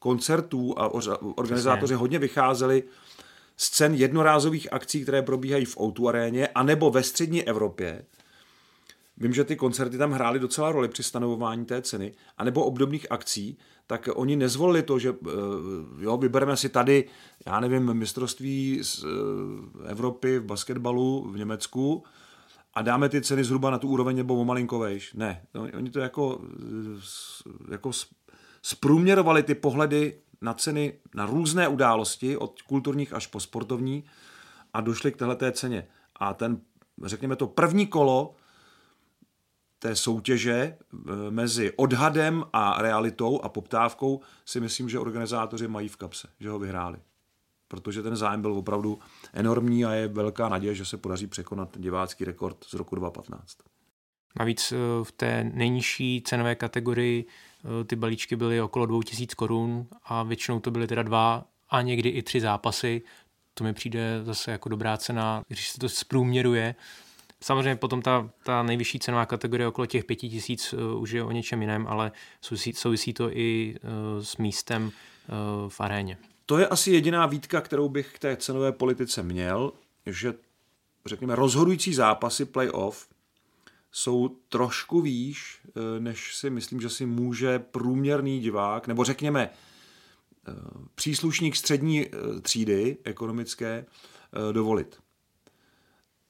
koncertů 0.00 0.74
a 0.78 0.90
organizátoři 1.36 1.94
hodně 1.94 2.18
vycházeli 2.18 2.82
z 3.56 3.70
cen 3.70 3.94
jednorázových 3.94 4.72
akcí, 4.72 5.02
které 5.02 5.22
probíhají 5.22 5.64
v 5.64 5.76
O2 5.76 6.08
aréně, 6.08 6.48
anebo 6.48 6.90
ve 6.90 7.02
střední 7.02 7.48
Evropě. 7.48 8.04
Vím, 9.16 9.32
že 9.32 9.44
ty 9.44 9.56
koncerty 9.56 9.98
tam 9.98 10.12
hrály 10.12 10.38
docela 10.38 10.72
roli 10.72 10.88
při 10.88 11.02
stanovování 11.02 11.64
té 11.64 11.82
ceny, 11.82 12.14
anebo 12.38 12.64
obdobných 12.64 13.12
akcí, 13.12 13.58
tak 13.86 14.08
oni 14.14 14.36
nezvolili 14.36 14.82
to, 14.82 14.98
že 14.98 15.08
eh, 15.08 15.30
jo, 15.98 16.16
vybereme 16.16 16.56
si 16.56 16.68
tady, 16.68 17.04
já 17.46 17.60
nevím, 17.60 17.94
mistrovství 17.94 18.78
z 18.82 19.04
eh, 19.04 19.90
Evropy 19.90 20.38
v 20.38 20.44
basketbalu 20.44 21.30
v 21.32 21.38
Německu 21.38 22.04
a 22.74 22.82
dáme 22.82 23.08
ty 23.08 23.22
ceny 23.22 23.44
zhruba 23.44 23.70
na 23.70 23.78
tu 23.78 23.88
úroveň 23.88 24.16
nebo 24.16 24.40
o 24.40 24.44
malinko 24.44 24.78
vejš. 24.78 25.14
Ne, 25.14 25.42
oni 25.54 25.90
to 25.90 26.00
jako, 26.00 26.40
eh, 27.68 27.72
jako 27.72 27.90
zprůměrovali 28.62 29.42
ty 29.42 29.54
pohledy 29.54 30.20
na 30.40 30.54
ceny 30.54 30.92
na 31.14 31.26
různé 31.26 31.68
události, 31.68 32.36
od 32.36 32.62
kulturních 32.62 33.12
až 33.12 33.26
po 33.26 33.40
sportovní 33.40 34.04
a 34.72 34.80
došli 34.80 35.12
k 35.12 35.16
této 35.16 35.52
ceně. 35.52 35.86
A 36.16 36.34
ten, 36.34 36.60
řekněme 37.04 37.36
to, 37.36 37.46
první 37.46 37.86
kolo 37.86 38.34
té 39.78 39.96
soutěže 39.96 40.52
e, 40.56 40.76
mezi 41.30 41.72
odhadem 41.76 42.44
a 42.52 42.82
realitou 42.82 43.40
a 43.40 43.48
poptávkou 43.48 44.20
si 44.44 44.60
myslím, 44.60 44.88
že 44.88 44.98
organizátoři 44.98 45.68
mají 45.68 45.88
v 45.88 45.96
kapse, 45.96 46.28
že 46.40 46.50
ho 46.50 46.58
vyhráli. 46.58 46.98
Protože 47.68 48.02
ten 48.02 48.16
zájem 48.16 48.42
byl 48.42 48.52
opravdu 48.52 48.98
enormní 49.32 49.84
a 49.84 49.92
je 49.92 50.08
velká 50.08 50.48
naděje, 50.48 50.74
že 50.74 50.84
se 50.84 50.96
podaří 50.96 51.26
překonat 51.26 51.78
divácký 51.78 52.24
rekord 52.24 52.64
z 52.64 52.74
roku 52.74 52.96
2015. 52.96 53.56
Navíc 54.38 54.72
e, 54.72 54.76
v 55.04 55.12
té 55.12 55.50
nejnižší 55.54 56.22
cenové 56.26 56.54
kategorii 56.54 57.26
ty 57.86 57.96
balíčky 57.96 58.36
byly 58.36 58.60
okolo 58.60 58.86
2000 58.86 59.34
korun 59.34 59.86
a 60.04 60.22
většinou 60.22 60.60
to 60.60 60.70
byly 60.70 60.86
teda 60.86 61.02
dva 61.02 61.44
a 61.70 61.82
někdy 61.82 62.08
i 62.08 62.22
tři 62.22 62.40
zápasy. 62.40 63.02
To 63.54 63.64
mi 63.64 63.72
přijde 63.72 64.20
zase 64.24 64.50
jako 64.50 64.68
dobrá 64.68 64.96
cena, 64.96 65.42
když 65.48 65.70
se 65.70 65.78
to 65.78 65.88
zprůměruje. 65.88 66.74
Samozřejmě 67.42 67.76
potom 67.76 68.02
ta, 68.02 68.30
ta 68.42 68.62
nejvyšší 68.62 68.98
cenová 68.98 69.26
kategorie 69.26 69.68
okolo 69.68 69.86
těch 69.86 70.04
pěti 70.04 70.28
tisíc 70.28 70.72
uh, 70.72 71.02
už 71.02 71.10
je 71.10 71.24
o 71.24 71.30
něčem 71.30 71.60
jiném, 71.60 71.86
ale 71.86 72.12
souvisí, 72.40 72.72
souvisí 72.72 73.12
to 73.12 73.30
i 73.32 73.74
uh, 73.82 74.22
s 74.24 74.36
místem 74.36 74.84
uh, 74.84 74.90
v 75.68 75.80
aréně. 75.80 76.18
To 76.46 76.58
je 76.58 76.68
asi 76.68 76.90
jediná 76.90 77.26
výtka, 77.26 77.60
kterou 77.60 77.88
bych 77.88 78.12
k 78.12 78.18
té 78.18 78.36
cenové 78.36 78.72
politice 78.72 79.22
měl, 79.22 79.72
že 80.06 80.34
řekněme 81.06 81.36
rozhodující 81.36 81.94
zápasy 81.94 82.44
playoff 82.44 83.08
jsou 83.92 84.28
trošku 84.28 85.00
výš, 85.00 85.60
eh, 85.66 86.00
než 86.00 86.36
si 86.36 86.50
myslím, 86.50 86.80
že 86.80 86.88
si 86.88 87.06
může 87.06 87.58
průměrný 87.58 88.40
divák, 88.40 88.86
nebo 88.86 89.04
řekněme 89.04 89.50
eh, 89.50 90.52
příslušník 90.94 91.56
střední 91.56 92.06
eh, 92.06 92.40
třídy 92.40 92.96
ekonomické 93.04 93.86
dovolit. 94.52 94.98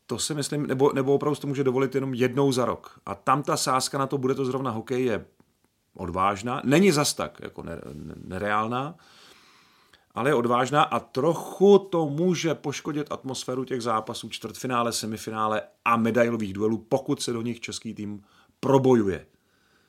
To 0.06 0.18
si 0.18 0.34
myslím, 0.34 0.66
nebo, 0.66 0.92
nebo 0.92 1.14
opravdu 1.14 1.40
to 1.40 1.46
může 1.46 1.64
dovolit 1.64 1.94
jenom 1.94 2.14
jednou 2.14 2.52
za 2.52 2.64
rok. 2.64 3.00
A 3.06 3.14
tam 3.14 3.42
ta 3.42 3.56
sázka 3.56 3.98
na 3.98 4.06
to, 4.06 4.18
bude 4.18 4.34
to 4.34 4.44
zrovna 4.44 4.70
hokej, 4.70 5.04
je 5.04 5.26
odvážná. 5.94 6.62
Není 6.64 6.92
zas 6.92 7.14
tak 7.14 7.40
jako 7.42 7.64
nereálná, 8.24 8.94
ale 10.14 10.30
je 10.30 10.34
odvážná 10.34 10.82
a 10.82 11.00
trochu 11.00 11.78
to 11.78 12.08
může 12.08 12.54
poškodit 12.54 13.12
atmosféru 13.12 13.64
těch 13.64 13.82
zápasů 13.82 14.28
čtvrtfinále, 14.28 14.92
semifinále 14.92 15.62
a 15.84 15.96
medailových 15.96 16.52
duelů, 16.52 16.78
pokud 16.78 17.22
se 17.22 17.32
do 17.32 17.42
nich 17.42 17.60
český 17.60 17.94
tým 17.94 18.22
probojuje. 18.60 19.26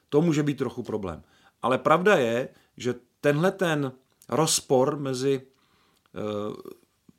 To 0.09 0.21
může 0.21 0.43
být 0.43 0.57
trochu 0.57 0.83
problém. 0.83 1.23
Ale 1.61 1.77
pravda 1.77 2.15
je, 2.15 2.49
že 2.77 2.95
tenhle 3.21 3.51
ten 3.51 3.91
rozpor 4.29 4.99
mezi, 4.99 5.41
uh, 6.49 6.55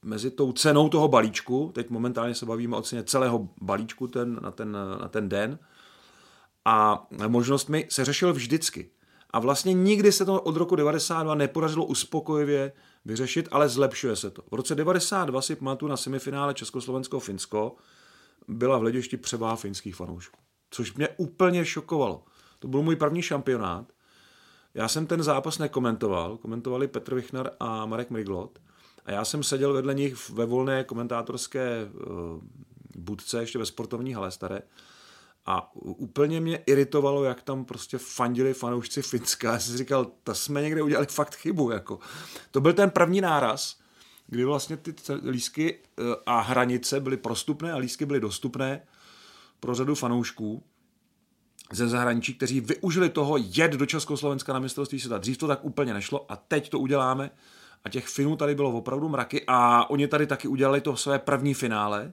mezi 0.02 0.30
tou 0.30 0.52
cenou 0.52 0.88
toho 0.88 1.08
balíčku, 1.08 1.70
teď 1.74 1.90
momentálně 1.90 2.34
se 2.34 2.46
bavíme 2.46 2.76
o 2.76 2.82
ceně 2.82 3.02
celého 3.02 3.48
balíčku 3.60 4.08
ten, 4.08 4.38
na, 4.42 4.50
ten, 4.50 4.72
na 5.00 5.08
ten 5.08 5.28
den, 5.28 5.58
a 6.64 7.06
možnostmi 7.26 7.86
se 7.90 8.04
řešil 8.04 8.32
vždycky. 8.32 8.90
A 9.32 9.38
vlastně 9.38 9.72
nikdy 9.72 10.12
se 10.12 10.24
to 10.24 10.42
od 10.42 10.56
roku 10.56 10.76
92 10.76 11.34
nepodařilo 11.34 11.84
uspokojivě 11.84 12.72
vyřešit, 13.04 13.48
ale 13.50 13.68
zlepšuje 13.68 14.16
se 14.16 14.30
to. 14.30 14.42
V 14.50 14.54
roce 14.54 14.74
92 14.74 15.42
si 15.42 15.56
pamatuju 15.56 15.90
na 15.90 15.96
semifinále 15.96 16.54
Československo-Finsko 16.54 17.72
byla 18.48 18.78
v 18.78 18.80
hledišti 18.80 19.16
převáha 19.16 19.56
finských 19.56 19.96
fanoušků, 19.96 20.38
což 20.70 20.94
mě 20.94 21.08
úplně 21.16 21.64
šokovalo. 21.64 22.24
To 22.58 22.68
byl 22.68 22.82
můj 22.82 22.96
první 22.96 23.22
šampionát. 23.22 23.92
Já 24.74 24.88
jsem 24.88 25.06
ten 25.06 25.22
zápas 25.22 25.58
nekomentoval, 25.58 26.36
komentovali 26.36 26.88
Petr 26.88 27.14
Vichnar 27.14 27.50
a 27.60 27.86
Marek 27.86 28.10
Mriglot 28.10 28.58
a 29.06 29.12
já 29.12 29.24
jsem 29.24 29.42
seděl 29.42 29.72
vedle 29.72 29.94
nich 29.94 30.30
ve 30.30 30.46
volné 30.46 30.84
komentátorské 30.84 31.84
uh, 31.84 32.40
budce, 32.96 33.40
ještě 33.40 33.58
ve 33.58 33.66
sportovní 33.66 34.14
hale 34.14 34.30
staré 34.30 34.62
a 35.46 35.76
úplně 35.76 36.40
mě 36.40 36.56
iritovalo, 36.56 37.24
jak 37.24 37.42
tam 37.42 37.64
prostě 37.64 37.98
fandili 37.98 38.54
fanoušci 38.54 39.02
Finska. 39.02 39.52
Já 39.52 39.58
jsem 39.58 39.72
si 39.72 39.78
říkal, 39.78 40.06
to 40.22 40.34
jsme 40.34 40.62
někde 40.62 40.82
udělali 40.82 41.06
fakt 41.06 41.34
chybu. 41.34 41.70
Jako. 41.70 41.98
To 42.50 42.60
byl 42.60 42.72
ten 42.72 42.90
první 42.90 43.20
náraz, 43.20 43.78
kdy 44.26 44.44
vlastně 44.44 44.76
ty 44.76 44.94
lísky 45.30 45.78
eh, 45.78 46.02
a 46.26 46.40
hranice 46.40 47.00
byly 47.00 47.16
prostupné 47.16 47.72
a 47.72 47.76
lísky 47.76 48.06
byly 48.06 48.20
dostupné 48.20 48.86
pro 49.60 49.74
řadu 49.74 49.94
fanoušků 49.94 50.62
ze 51.72 51.88
zahraničí, 51.88 52.34
kteří 52.34 52.60
využili 52.60 53.08
toho 53.08 53.36
jet 53.36 53.72
do 53.72 53.86
Československa 53.86 54.52
na 54.52 54.58
mistrovství 54.58 55.00
světa. 55.00 55.18
Dřív 55.18 55.38
to 55.38 55.46
tak 55.48 55.64
úplně 55.64 55.94
nešlo 55.94 56.32
a 56.32 56.36
teď 56.36 56.68
to 56.68 56.78
uděláme. 56.78 57.30
A 57.84 57.88
těch 57.88 58.06
Finů 58.06 58.36
tady 58.36 58.54
bylo 58.54 58.72
opravdu 58.72 59.08
mraky 59.08 59.44
a 59.46 59.90
oni 59.90 60.08
tady 60.08 60.26
taky 60.26 60.48
udělali 60.48 60.80
to 60.80 60.96
své 60.96 61.18
první 61.18 61.54
finále, 61.54 62.12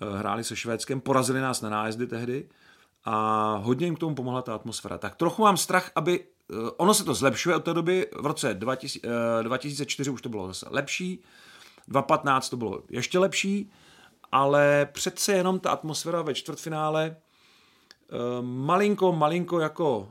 hráli 0.00 0.44
se 0.44 0.56
Švédskem, 0.56 1.00
porazili 1.00 1.40
nás 1.40 1.60
na 1.60 1.70
nájezdy 1.70 2.06
tehdy 2.06 2.48
a 3.04 3.54
hodně 3.62 3.86
jim 3.86 3.96
k 3.96 3.98
tomu 3.98 4.14
pomohla 4.14 4.42
ta 4.42 4.54
atmosféra. 4.54 4.98
Tak 4.98 5.16
trochu 5.16 5.42
mám 5.42 5.56
strach, 5.56 5.90
aby 5.94 6.20
eh, 6.20 6.54
ono 6.76 6.94
se 6.94 7.04
to 7.04 7.14
zlepšuje 7.14 7.56
od 7.56 7.64
té 7.64 7.74
doby, 7.74 8.06
v 8.20 8.26
roce 8.26 8.54
2004 8.54 10.10
eh, 10.10 10.12
už 10.12 10.22
to 10.22 10.28
bylo 10.28 10.46
zase 10.46 10.66
lepší, 10.70 11.22
2015 11.88 12.48
to 12.48 12.56
bylo 12.56 12.82
ještě 12.88 13.18
lepší, 13.18 13.70
ale 14.32 14.88
přece 14.92 15.32
jenom 15.32 15.60
ta 15.60 15.70
atmosféra 15.70 16.22
ve 16.22 16.34
čtvrtfinále 16.34 17.16
malinko, 18.40 19.12
malinko 19.12 19.60
jako 19.60 20.08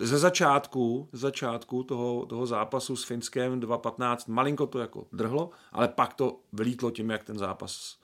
ze 0.00 0.18
začátku, 0.18 1.08
ze 1.12 1.18
začátku 1.18 1.82
toho, 1.82 2.26
toho 2.26 2.46
zápasu 2.46 2.96
s 2.96 3.04
Finskem 3.04 3.60
2015, 3.60 4.28
malinko 4.28 4.66
to 4.66 4.78
jako 4.78 5.06
drhlo, 5.12 5.50
ale 5.72 5.88
pak 5.88 6.14
to 6.14 6.36
vylítlo 6.52 6.90
tím, 6.90 7.10
jak 7.10 7.24
ten 7.24 7.38
zápas 7.38 7.96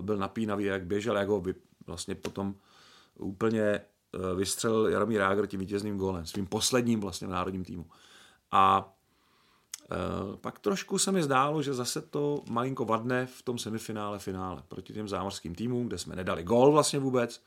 byl 0.00 0.16
napínavý, 0.16 0.64
jak 0.64 0.86
běžel, 0.86 1.16
jak 1.16 1.28
ho 1.28 1.42
vlastně 1.86 2.14
potom 2.14 2.54
úplně 3.14 3.62
eh, 3.62 3.80
vystřelil 4.36 4.88
Jaromír 4.88 5.20
Jágr 5.20 5.46
tím 5.46 5.60
vítězným 5.60 5.98
gólem, 5.98 6.26
svým 6.26 6.46
posledním 6.46 7.00
vlastně 7.00 7.26
v 7.26 7.30
národním 7.30 7.64
týmu. 7.64 7.86
A 8.50 8.94
pak 10.40 10.58
trošku 10.58 10.98
se 10.98 11.12
mi 11.12 11.22
zdálo, 11.22 11.62
že 11.62 11.74
zase 11.74 12.02
to 12.02 12.44
malinko 12.50 12.84
vadne 12.84 13.26
v 13.26 13.42
tom 13.42 13.58
semifinále, 13.58 14.18
finále 14.18 14.62
proti 14.68 14.92
těm 14.92 15.08
zámořským 15.08 15.54
týmům, 15.54 15.86
kde 15.86 15.98
jsme 15.98 16.16
nedali 16.16 16.42
gól 16.42 16.72
vlastně 16.72 16.98
vůbec. 16.98 17.42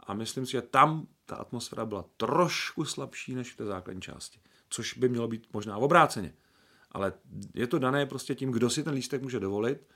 A 0.00 0.14
myslím 0.14 0.46
si, 0.46 0.52
že 0.52 0.62
tam 0.62 1.06
ta 1.26 1.36
atmosféra 1.36 1.86
byla 1.86 2.04
trošku 2.16 2.84
slabší 2.84 3.34
než 3.34 3.52
v 3.52 3.56
té 3.56 3.64
základní 3.64 4.02
části. 4.02 4.40
Což 4.70 4.94
by 4.94 5.08
mělo 5.08 5.28
být 5.28 5.46
možná 5.52 5.76
obráceně. 5.76 6.34
Ale 6.92 7.12
je 7.54 7.66
to 7.66 7.78
dané 7.78 8.06
prostě 8.06 8.34
tím, 8.34 8.50
kdo 8.50 8.70
si 8.70 8.82
ten 8.82 8.94
lístek 8.94 9.22
může 9.22 9.40
dovolit 9.40 9.86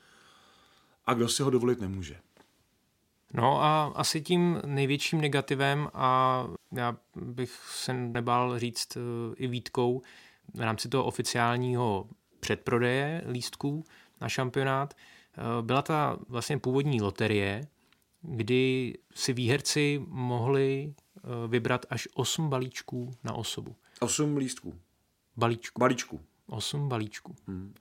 a 1.08 1.14
kdo 1.14 1.28
si 1.28 1.42
ho 1.42 1.50
dovolit 1.50 1.80
nemůže. 1.80 2.16
No 3.34 3.62
a 3.62 3.84
asi 3.84 4.20
tím 4.20 4.60
největším 4.66 5.20
negativem, 5.20 5.88
a 5.94 6.44
já 6.72 6.96
bych 7.16 7.50
se 7.70 7.92
nebál 7.92 8.58
říct 8.58 8.96
eh, 8.96 9.00
i 9.36 9.46
výtkou 9.46 10.02
v 10.54 10.60
rámci 10.60 10.88
toho 10.88 11.04
oficiálního 11.04 12.08
předprodeje 12.40 13.24
lístků 13.30 13.84
na 14.20 14.28
šampionát, 14.28 14.94
eh, 14.94 15.62
byla 15.62 15.82
ta 15.82 16.18
vlastně 16.28 16.58
původní 16.58 17.02
loterie, 17.02 17.66
kdy 18.22 18.94
si 19.14 19.32
výherci 19.32 20.02
mohli 20.06 20.94
eh, 20.94 21.48
vybrat 21.48 21.86
až 21.90 22.08
8 22.14 22.48
balíčků 22.48 23.10
na 23.24 23.32
osobu. 23.32 23.76
8 24.00 24.36
lístků. 24.36 24.74
Balíčků. 25.36 25.80
Balíčků. 25.80 26.20
8 26.46 26.88
balíčků. 26.88 27.34
Hmm. 27.46 27.74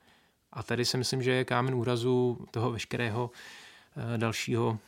A 0.54 0.64
tady 0.64 0.86
si 0.86 0.98
myslím, 0.98 1.24
že 1.24 1.32
je 1.32 1.46
kámen 1.46 1.76
úrazu 1.76 2.46
toho 2.52 2.72
veškerého 2.72 3.32
dalšího 4.18 4.80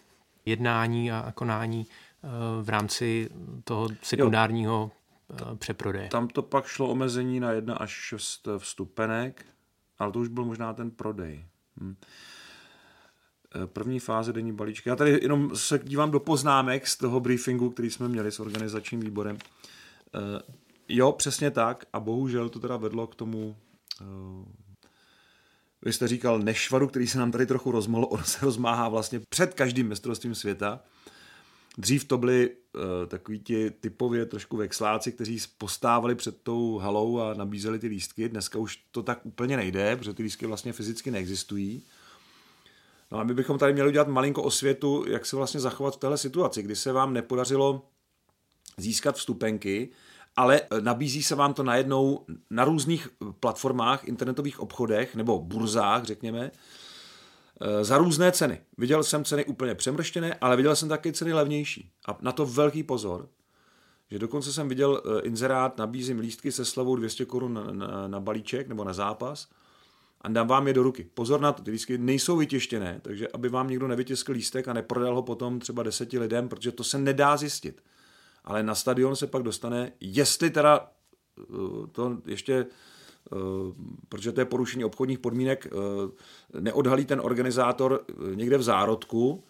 jednání 0.45 1.11
a 1.11 1.31
konání 1.35 1.87
eh, 1.87 2.27
v 2.63 2.69
rámci 2.69 3.29
toho 3.63 3.89
sekundárního 4.01 4.91
jo. 5.39 5.55
přeprodeje. 5.55 6.09
Tam 6.09 6.27
to 6.27 6.41
pak 6.41 6.65
šlo 6.65 6.87
omezení 6.87 7.39
na 7.39 7.51
1 7.51 7.75
až 7.75 7.91
6 7.91 8.47
vstupenek, 8.57 9.45
ale 9.99 10.11
to 10.11 10.19
už 10.19 10.27
byl 10.27 10.45
možná 10.45 10.73
ten 10.73 10.91
prodej. 10.91 11.45
Hm. 11.81 11.95
Eh, 13.55 13.67
první 13.67 13.99
fáze 13.99 14.33
denní 14.33 14.53
balíčky. 14.53 14.89
Já 14.89 14.95
tady 14.95 15.19
jenom 15.21 15.55
se 15.55 15.79
dívám 15.83 16.11
do 16.11 16.19
poznámek 16.19 16.87
z 16.87 16.97
toho 16.97 17.19
briefingu, 17.19 17.69
který 17.69 17.89
jsme 17.89 18.07
měli 18.07 18.31
s 18.31 18.39
organizačním 18.39 18.99
výborem. 18.99 19.37
Eh, 20.15 20.19
jo, 20.87 21.11
přesně 21.11 21.51
tak 21.51 21.85
a 21.93 21.99
bohužel 21.99 22.49
to 22.49 22.59
teda 22.59 22.77
vedlo 22.77 23.07
k 23.07 23.15
tomu 23.15 23.55
vy 25.81 25.93
jste 25.93 26.07
říkal 26.07 26.39
nešvaru, 26.39 26.87
který 26.87 27.07
se 27.07 27.19
nám 27.19 27.31
tady 27.31 27.45
trochu 27.45 27.71
rozmohl, 27.71 28.07
on 28.09 28.23
se 28.23 28.45
rozmáhá 28.45 28.89
vlastně 28.89 29.21
před 29.29 29.53
každým 29.53 29.87
mistrovstvím 29.87 30.35
světa. 30.35 30.79
Dřív 31.77 32.05
to 32.05 32.17
byli 32.17 32.49
uh, 32.49 32.81
takový 33.07 33.39
ti 33.39 33.71
typově 33.71 34.25
trošku 34.25 34.57
vexláci, 34.57 35.11
kteří 35.11 35.39
postávali 35.57 36.15
před 36.15 36.41
tou 36.43 36.77
halou 36.77 37.19
a 37.19 37.33
nabízeli 37.33 37.79
ty 37.79 37.87
lístky. 37.87 38.29
Dneska 38.29 38.59
už 38.59 38.79
to 38.91 39.03
tak 39.03 39.25
úplně 39.25 39.57
nejde, 39.57 39.95
protože 39.95 40.13
ty 40.13 40.23
lístky 40.23 40.45
vlastně 40.45 40.73
fyzicky 40.73 41.11
neexistují. 41.11 41.83
No 43.11 43.19
a 43.19 43.23
my 43.23 43.33
bychom 43.33 43.57
tady 43.57 43.73
měli 43.73 43.89
udělat 43.89 44.07
malinko 44.07 44.43
osvětu, 44.43 45.05
jak 45.07 45.25
se 45.25 45.35
vlastně 45.35 45.59
zachovat 45.59 45.95
v 45.95 45.99
téhle 45.99 46.17
situaci, 46.17 46.63
kdy 46.63 46.75
se 46.75 46.91
vám 46.91 47.13
nepodařilo 47.13 47.85
získat 48.77 49.15
vstupenky, 49.15 49.89
ale 50.39 50.61
e, 50.61 50.81
nabízí 50.81 51.23
se 51.23 51.35
vám 51.35 51.53
to 51.53 51.63
najednou 51.63 52.25
na 52.49 52.65
různých 52.65 53.09
platformách, 53.39 54.07
internetových 54.07 54.59
obchodech 54.59 55.15
nebo 55.15 55.39
burzách, 55.39 56.03
řekněme, 56.03 56.51
e, 57.61 57.83
za 57.83 57.97
různé 57.97 58.31
ceny. 58.31 58.61
Viděl 58.77 59.03
jsem 59.03 59.23
ceny 59.23 59.45
úplně 59.45 59.75
přemrštěné, 59.75 60.33
ale 60.41 60.55
viděl 60.55 60.75
jsem 60.75 60.89
také 60.89 61.11
ceny 61.11 61.33
levnější. 61.33 61.91
A 62.07 62.17
na 62.21 62.31
to 62.31 62.45
velký 62.45 62.83
pozor, 62.83 63.29
že 64.11 64.19
dokonce 64.19 64.53
jsem 64.53 64.69
viděl 64.69 65.01
e, 65.05 65.21
inzerát, 65.21 65.77
nabízím 65.77 66.19
lístky 66.19 66.51
se 66.51 66.65
slevou 66.65 66.95
200 66.95 67.25
korun 67.25 67.53
na, 67.53 67.63
na, 67.71 68.07
na 68.07 68.19
balíček 68.19 68.67
nebo 68.67 68.83
na 68.83 68.93
zápas 68.93 69.47
a 70.21 70.29
dám 70.29 70.47
vám 70.47 70.67
je 70.67 70.73
do 70.73 70.83
ruky. 70.83 71.09
Pozor 71.13 71.41
na 71.41 71.51
to, 71.51 71.63
ty 71.63 71.71
lístky 71.71 71.97
nejsou 71.97 72.37
vytěštěné, 72.37 72.99
takže 73.01 73.27
aby 73.27 73.49
vám 73.49 73.67
někdo 73.67 73.87
nevytiskl 73.87 74.31
lístek 74.31 74.67
a 74.67 74.73
neprodal 74.73 75.15
ho 75.15 75.23
potom 75.23 75.59
třeba 75.59 75.83
deseti 75.83 76.19
lidem, 76.19 76.49
protože 76.49 76.71
to 76.71 76.83
se 76.83 76.97
nedá 76.97 77.37
zjistit 77.37 77.81
ale 78.49 78.63
na 78.63 78.75
stadion 78.75 79.15
se 79.15 79.27
pak 79.27 79.43
dostane, 79.43 79.91
jestli 79.99 80.49
teda 80.49 80.91
eh, 81.39 81.43
to 81.91 82.17
ještě 82.25 82.53
eh, 82.55 83.35
protože 84.09 84.31
to 84.31 84.41
je 84.41 84.45
porušení 84.45 84.85
obchodních 84.85 85.19
podmínek, 85.19 85.67
eh, 85.67 86.59
neodhalí 86.59 87.05
ten 87.05 87.21
organizátor 87.23 88.05
někde 88.35 88.57
v 88.57 88.63
zárodku, 88.63 89.43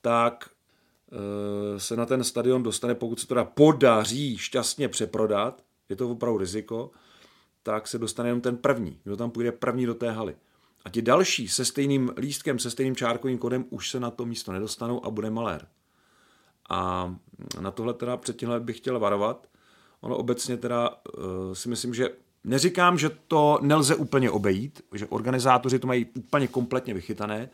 tak 0.00 0.50
se 1.78 1.96
na 1.96 2.06
ten 2.06 2.24
stadion 2.24 2.62
dostane, 2.62 2.94
pokud 2.94 3.20
se 3.20 3.26
teda 3.26 3.44
podaří 3.44 4.38
šťastně 4.38 4.88
přeprodat, 4.88 5.64
je 5.88 5.96
to 5.96 6.10
opravdu 6.10 6.38
riziko, 6.38 6.90
tak 7.62 7.88
se 7.88 7.98
dostane 7.98 8.28
jenom 8.28 8.40
ten 8.40 8.56
první, 8.56 9.00
kdo 9.04 9.16
tam 9.16 9.30
půjde 9.30 9.52
první 9.52 9.86
do 9.86 9.94
té 9.94 10.10
haly. 10.10 10.36
A 10.84 10.90
ti 10.90 11.02
další 11.02 11.48
se 11.48 11.64
stejným 11.64 12.12
lístkem, 12.16 12.58
se 12.58 12.70
stejným 12.70 12.96
čárkovým 12.96 13.38
kodem 13.38 13.64
už 13.70 13.90
se 13.90 14.00
na 14.00 14.10
to 14.10 14.26
místo 14.26 14.52
nedostanou 14.52 15.06
a 15.06 15.10
bude 15.10 15.30
malér. 15.30 15.66
A 16.70 17.14
na 17.60 17.70
tohle 17.70 17.94
teda 17.94 18.16
před 18.16 18.36
tímhle 18.36 18.60
bych 18.60 18.76
chtěl 18.76 18.98
varovat. 18.98 19.46
Ono 20.00 20.16
obecně 20.16 20.56
teda 20.56 20.88
uh, 20.88 21.24
si 21.52 21.68
myslím, 21.68 21.94
že 21.94 22.08
neříkám, 22.44 22.98
že 22.98 23.10
to 23.28 23.58
nelze 23.62 23.94
úplně 23.94 24.30
obejít, 24.30 24.82
že 24.94 25.06
organizátoři 25.06 25.78
to 25.78 25.86
mají 25.86 26.06
úplně 26.14 26.48
kompletně 26.48 26.94
vychytané, 26.94 27.48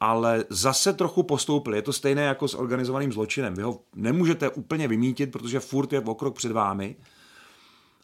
ale 0.00 0.44
zase 0.50 0.92
trochu 0.92 1.22
postoupili. 1.22 1.78
Je 1.78 1.82
to 1.82 1.92
stejné 1.92 2.22
jako 2.22 2.48
s 2.48 2.54
organizovaným 2.54 3.12
zločinem. 3.12 3.54
Vy 3.54 3.62
ho 3.62 3.80
nemůžete 3.94 4.48
úplně 4.48 4.88
vymítit, 4.88 5.32
protože 5.32 5.60
furt 5.60 5.92
je 5.92 6.00
v 6.00 6.08
okrok 6.08 6.36
před 6.36 6.52
vámi, 6.52 6.96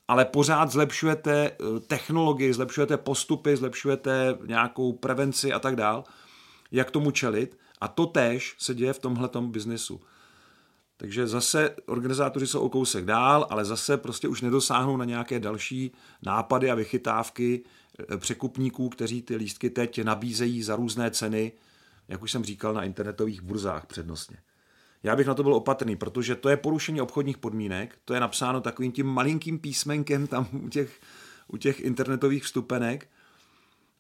ale 0.08 0.24
pořád 0.24 0.70
zlepšujete 0.70 1.50
eh, 1.50 1.80
technologii, 1.80 2.52
zlepšujete 2.52 2.96
postupy, 2.96 3.56
zlepšujete 3.56 4.38
nějakou 4.46 4.92
prevenci 4.92 5.52
a 5.52 5.58
tak 5.58 5.76
dál, 5.76 6.04
jak 6.72 6.90
tomu 6.90 7.10
čelit. 7.10 7.58
A 7.80 7.88
to 7.88 8.06
též 8.06 8.54
se 8.58 8.74
děje 8.74 8.92
v 8.92 8.98
tomhletom 8.98 9.50
biznesu. 9.50 10.00
Takže 11.02 11.26
zase 11.26 11.74
organizátoři 11.86 12.46
jsou 12.46 12.60
o 12.60 12.68
kousek 12.68 13.04
dál, 13.04 13.46
ale 13.50 13.64
zase 13.64 13.96
prostě 13.96 14.28
už 14.28 14.40
nedosáhnou 14.40 14.96
na 14.96 15.04
nějaké 15.04 15.40
další 15.40 15.92
nápady 16.22 16.70
a 16.70 16.74
vychytávky 16.74 17.64
eh, 17.98 18.16
překupníků, 18.16 18.88
kteří 18.88 19.22
ty 19.22 19.36
lístky 19.36 19.70
teď 19.70 20.04
nabízejí 20.04 20.62
za 20.62 20.76
různé 20.76 21.10
ceny, 21.10 21.52
jak 22.08 22.22
už 22.22 22.32
jsem 22.32 22.44
říkal, 22.44 22.74
na 22.74 22.84
internetových 22.84 23.42
burzách 23.42 23.86
přednostně. 23.86 24.36
Já 25.02 25.16
bych 25.16 25.26
na 25.26 25.34
to 25.34 25.42
byl 25.42 25.54
opatrný, 25.54 25.96
protože 25.96 26.34
to 26.34 26.48
je 26.48 26.56
porušení 26.56 27.00
obchodních 27.00 27.38
podmínek, 27.38 27.98
to 28.04 28.14
je 28.14 28.20
napsáno 28.20 28.60
takovým 28.60 28.92
tím 28.92 29.06
malinkým 29.06 29.58
písmenkem 29.58 30.26
tam 30.26 30.48
u 30.64 30.68
těch, 30.68 31.00
u 31.48 31.56
těch 31.56 31.80
internetových 31.80 32.44
vstupenek, 32.44 33.08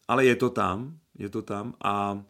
ale 0.08 0.24
je 0.24 0.36
to 0.36 0.50
tam, 0.50 0.98
je 1.18 1.28
to 1.28 1.42
tam 1.42 1.74
a 1.84 2.22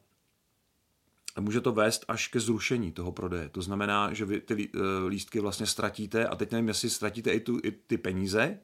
může 1.40 1.60
to 1.60 1.72
vést 1.72 2.04
až 2.08 2.28
ke 2.28 2.40
zrušení 2.40 2.92
toho 2.92 3.12
prodeje. 3.12 3.48
To 3.48 3.62
znamená, 3.62 4.12
že 4.12 4.24
vy 4.24 4.40
ty 4.40 4.70
eh, 4.74 4.78
lístky 5.08 5.40
vlastně 5.40 5.66
ztratíte 5.66 6.26
a 6.26 6.36
teď 6.36 6.52
nevím, 6.52 6.68
jestli 6.68 6.90
ztratíte 6.90 7.30
i, 7.30 7.40
tu, 7.40 7.60
i 7.62 7.72
ty 7.72 7.98
peníze, 7.98 8.58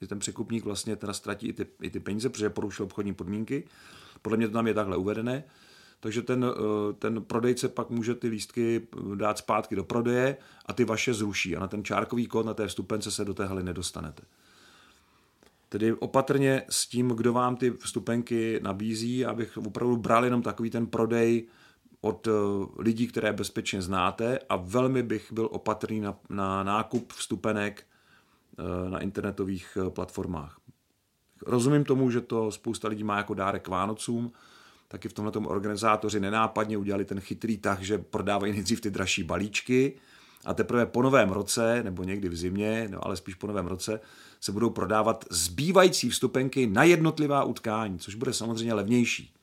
že 0.00 0.06
ten 0.06 0.18
překupník 0.18 0.64
vlastně 0.64 0.96
teda 0.96 1.12
ztratí 1.12 1.48
i 1.48 1.52
ty, 1.52 1.66
i 1.82 1.90
ty 1.90 2.00
peníze, 2.00 2.28
protože 2.28 2.50
porušil 2.50 2.84
obchodní 2.84 3.14
podmínky. 3.14 3.64
Podle 4.22 4.38
mě 4.38 4.48
to 4.48 4.52
tam 4.52 4.66
je 4.66 4.74
takhle 4.74 4.96
uvedené. 4.96 5.44
Takže 6.00 6.22
ten, 6.22 6.44
eh, 6.44 6.92
ten 6.92 7.22
prodejce 7.22 7.68
pak 7.68 7.90
může 7.90 8.14
ty 8.14 8.28
lístky 8.28 8.86
dát 9.14 9.38
zpátky 9.38 9.76
do 9.76 9.84
prodeje 9.84 10.36
a 10.66 10.72
ty 10.72 10.84
vaše 10.84 11.14
zruší. 11.14 11.56
A 11.56 11.60
na 11.60 11.68
ten 11.68 11.84
čárkový 11.84 12.26
kód, 12.26 12.46
na 12.46 12.54
té 12.54 12.66
vstupence 12.66 13.10
se 13.10 13.24
do 13.24 13.34
té 13.34 13.46
haly 13.46 13.62
nedostanete. 13.62 14.22
Tedy 15.68 15.92
opatrně 15.92 16.62
s 16.68 16.86
tím, 16.86 17.08
kdo 17.08 17.32
vám 17.32 17.56
ty 17.56 17.70
vstupenky 17.70 18.60
nabízí, 18.62 19.24
abych 19.24 19.56
opravdu 19.56 19.96
bral 19.96 20.24
jenom 20.24 20.42
takový 20.42 20.70
ten 20.70 20.86
prodej, 20.86 21.46
od 22.04 22.26
eh, 22.26 22.30
lidí, 22.78 23.06
které 23.06 23.32
bezpečně 23.32 23.82
znáte 23.82 24.38
a 24.48 24.56
velmi 24.56 25.02
bych 25.02 25.32
byl 25.32 25.48
opatrný 25.52 26.00
na, 26.00 26.18
na 26.28 26.62
nákup 26.62 27.12
vstupenek 27.12 27.84
eh, 28.58 28.90
na 28.90 28.98
internetových 28.98 29.78
eh, 29.80 29.90
platformách. 29.90 30.58
Rozumím 31.46 31.84
tomu, 31.84 32.10
že 32.10 32.20
to 32.20 32.50
spousta 32.50 32.88
lidí 32.88 33.04
má 33.04 33.16
jako 33.16 33.34
dárek 33.34 33.68
Vánocům, 33.68 34.32
taky 34.88 35.08
v 35.08 35.12
tomhle 35.12 35.32
organizátoři 35.32 36.20
nenápadně 36.20 36.78
udělali 36.78 37.04
ten 37.04 37.20
chytrý 37.20 37.58
tah, 37.58 37.80
že 37.80 37.98
prodávají 37.98 38.52
nejdřív 38.52 38.80
ty 38.80 38.90
dražší 38.90 39.22
balíčky 39.22 39.94
a 40.44 40.54
teprve 40.54 40.86
po 40.86 41.02
novém 41.02 41.30
roce, 41.30 41.82
nebo 41.82 42.02
někdy 42.02 42.28
v 42.28 42.36
zimě, 42.36 42.88
no 42.90 43.06
ale 43.06 43.16
spíš 43.16 43.34
po 43.34 43.46
novém 43.46 43.66
roce, 43.66 44.00
se 44.40 44.52
budou 44.52 44.70
prodávat 44.70 45.24
zbývající 45.30 46.10
vstupenky 46.10 46.66
na 46.66 46.84
jednotlivá 46.84 47.44
utkání, 47.44 47.98
což 47.98 48.14
bude 48.14 48.32
samozřejmě 48.32 48.74
levnější. 48.74 49.34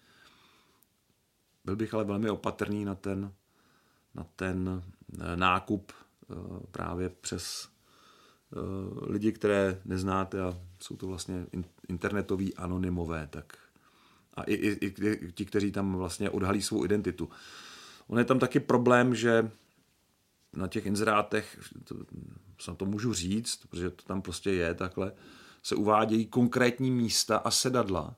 Byl 1.70 1.76
bych 1.76 1.94
ale 1.94 2.04
velmi 2.04 2.30
opatrný 2.30 2.86
na 2.86 2.96
ten, 2.96 3.34
na 4.16 4.26
ten 4.36 4.84
eh, 5.20 5.36
nákup 5.36 5.92
eh, 5.92 6.36
právě 6.72 7.10
přes 7.10 7.70
eh, 7.70 9.12
lidi, 9.12 9.32
které 9.32 9.82
neznáte 9.86 10.42
a 10.42 10.58
jsou 10.80 10.96
to 10.96 11.08
vlastně 11.08 11.46
internetoví 11.88 12.56
anonymové, 12.56 13.28
tak 13.28 13.58
a 14.34 14.44
i, 14.44 14.54
i, 14.54 14.86
i 14.86 15.32
ti, 15.32 15.46
kteří 15.46 15.72
tam 15.72 15.96
vlastně 15.96 16.30
odhalí 16.30 16.62
svou 16.62 16.86
identitu. 16.86 17.30
On 18.08 18.20
je 18.20 18.26
tam 18.26 18.40
taky 18.40 18.60
problém, 18.60 19.16
že 19.16 19.52
na 20.54 20.68
těch 20.68 20.86
inzerátech, 20.86 21.60
to, 22.66 22.76
to 22.76 22.86
můžu 22.86 23.14
říct, 23.14 23.66
protože 23.66 23.90
to 23.90 24.04
tam 24.04 24.22
prostě 24.22 24.52
je 24.52 24.74
takhle, 24.74 25.12
se 25.64 25.76
uvádějí 25.76 26.26
konkrétní 26.26 26.92
místa 26.92 27.38
a 27.38 27.52
sedadla. 27.52 28.16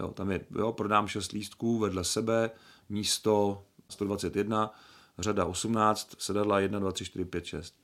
Jo, 0.00 0.08
tam 0.08 0.30
je, 0.30 0.40
jo, 0.58 0.72
prodám 0.72 1.08
6 1.08 1.32
lístků 1.32 1.78
vedle 1.78 2.04
sebe, 2.04 2.50
místo 2.88 3.64
121, 3.88 4.74
řada 5.18 5.44
18, 5.44 6.14
sedadla 6.18 6.60
1, 6.60 6.78
2, 6.78 6.92
3, 6.92 7.04
4, 7.04 7.24
5, 7.24 7.44
6. 7.44 7.74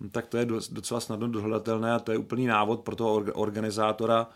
No, 0.00 0.08
tak 0.08 0.26
to 0.26 0.36
je 0.36 0.46
docela 0.70 1.00
snadno 1.00 1.28
dohledatelné 1.28 1.92
a 1.92 1.98
to 1.98 2.12
je 2.12 2.18
úplný 2.18 2.46
návod 2.46 2.80
pro 2.80 2.96
toho 2.96 3.14
organizátora, 3.14 4.28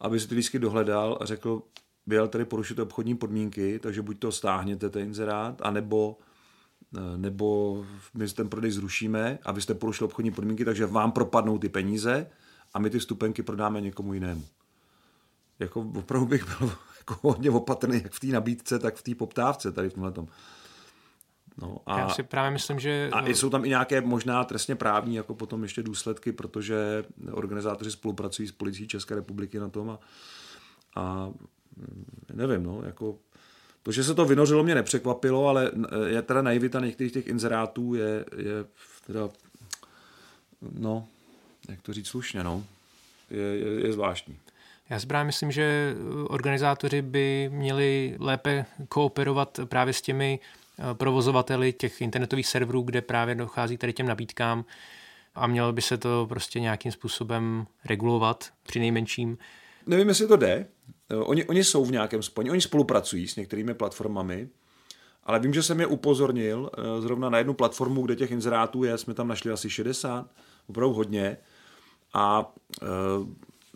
aby 0.00 0.20
si 0.20 0.28
ty 0.28 0.34
lístky 0.34 0.58
dohledal 0.58 1.18
a 1.20 1.24
řekl, 1.24 1.62
byl 2.06 2.28
tady 2.28 2.44
porušit 2.44 2.78
obchodní 2.78 3.14
podmínky, 3.16 3.78
takže 3.78 4.02
buď 4.02 4.18
to 4.18 4.32
stáhněte 4.32 4.90
ten 4.90 5.02
inzerát, 5.02 5.62
anebo 5.62 6.18
eh, 6.96 7.16
nebo 7.16 7.84
my 8.14 8.28
ten 8.28 8.48
prodej 8.48 8.70
zrušíme 8.70 9.38
a 9.42 9.52
vy 9.52 9.62
jste 9.62 9.74
porušili 9.74 10.06
obchodní 10.06 10.30
podmínky, 10.30 10.64
takže 10.64 10.86
vám 10.86 11.12
propadnou 11.12 11.58
ty 11.58 11.68
peníze 11.68 12.30
a 12.74 12.78
my 12.78 12.90
ty 12.90 12.98
vstupenky 12.98 13.42
prodáme 13.42 13.80
někomu 13.80 14.14
jinému. 14.14 14.44
Jako 15.58 15.80
opravdu 15.80 16.26
bych 16.26 16.58
byl 16.58 16.72
jako 16.98 17.28
hodně 17.28 17.50
opatrný 17.50 18.00
jak 18.02 18.12
v 18.12 18.20
té 18.20 18.26
nabídce, 18.26 18.78
tak 18.78 18.96
v 18.96 19.02
té 19.02 19.14
poptávce 19.14 19.72
tady 19.72 19.90
v 19.90 19.92
tomhle 19.94 20.12
tom. 20.12 20.28
No 21.62 21.78
a, 21.86 21.98
Já 21.98 22.08
si 22.08 22.22
právě 22.22 22.50
myslím, 22.50 22.80
že... 22.80 23.10
A 23.12 23.28
jsou 23.28 23.50
tam 23.50 23.64
i 23.64 23.68
nějaké 23.68 24.00
možná 24.00 24.44
trestně 24.44 24.76
právní, 24.76 25.14
jako 25.14 25.34
potom 25.34 25.62
ještě 25.62 25.82
důsledky, 25.82 26.32
protože 26.32 27.04
organizátoři 27.30 27.90
spolupracují 27.90 28.48
s 28.48 28.52
policií 28.52 28.88
České 28.88 29.14
republiky 29.14 29.58
na 29.58 29.68
tom 29.68 29.90
a, 29.90 29.98
a 30.96 31.30
nevím, 32.34 32.62
no, 32.62 32.82
jako 32.84 33.18
to, 33.82 33.92
že 33.92 34.04
se 34.04 34.14
to 34.14 34.24
vynořilo, 34.24 34.64
mě 34.64 34.74
nepřekvapilo, 34.74 35.48
ale 35.48 35.70
je 36.06 36.22
teda 36.22 36.42
naivita 36.42 36.80
některých 36.80 37.12
těch 37.12 37.26
inzerátů 37.26 37.94
je, 37.94 38.24
je 38.36 38.64
teda, 39.06 39.28
no, 40.78 41.08
jak 41.68 41.82
to 41.82 41.92
říct 41.92 42.08
slušně, 42.08 42.44
no, 42.44 42.64
je, 43.30 43.42
je, 43.42 43.86
je 43.86 43.92
zvláštní. 43.92 44.38
Já 44.90 45.00
si 45.00 45.06
právě 45.06 45.24
myslím, 45.24 45.52
že 45.52 45.94
organizátoři 46.28 47.02
by 47.02 47.50
měli 47.52 48.16
lépe 48.18 48.66
kooperovat 48.88 49.60
právě 49.64 49.92
s 49.92 50.02
těmi 50.02 50.40
eh, 50.78 50.94
provozovateli 50.94 51.72
těch 51.72 52.00
internetových 52.00 52.46
serverů, 52.46 52.82
kde 52.82 53.02
právě 53.02 53.34
dochází 53.34 53.76
tady 53.76 53.92
těm 53.92 54.06
nabídkám 54.06 54.64
a 55.34 55.46
mělo 55.46 55.72
by 55.72 55.82
se 55.82 55.96
to 55.96 56.26
prostě 56.28 56.60
nějakým 56.60 56.92
způsobem 56.92 57.66
regulovat 57.84 58.44
při 58.62 58.78
nejmenším. 58.78 59.38
Nevím, 59.86 60.08
jestli 60.08 60.26
to 60.26 60.36
jde. 60.36 60.66
Eh, 61.10 61.16
oni, 61.16 61.44
oni 61.44 61.64
jsou 61.64 61.84
v 61.84 61.92
nějakém 61.92 62.22
spojení, 62.22 62.50
oni 62.50 62.60
spolupracují 62.60 63.28
s 63.28 63.36
některými 63.36 63.74
platformami, 63.74 64.48
ale 65.24 65.38
vím, 65.38 65.54
že 65.54 65.62
jsem 65.62 65.80
je 65.80 65.86
upozornil 65.86 66.70
eh, 66.78 67.00
zrovna 67.00 67.30
na 67.30 67.38
jednu 67.38 67.54
platformu, 67.54 68.02
kde 68.02 68.16
těch 68.16 68.30
inzerátů 68.30 68.84
je, 68.84 68.98
jsme 68.98 69.14
tam 69.14 69.28
našli 69.28 69.50
asi 69.50 69.70
60, 69.70 70.30
opravdu 70.66 70.94
hodně. 70.94 71.36
A 72.14 72.52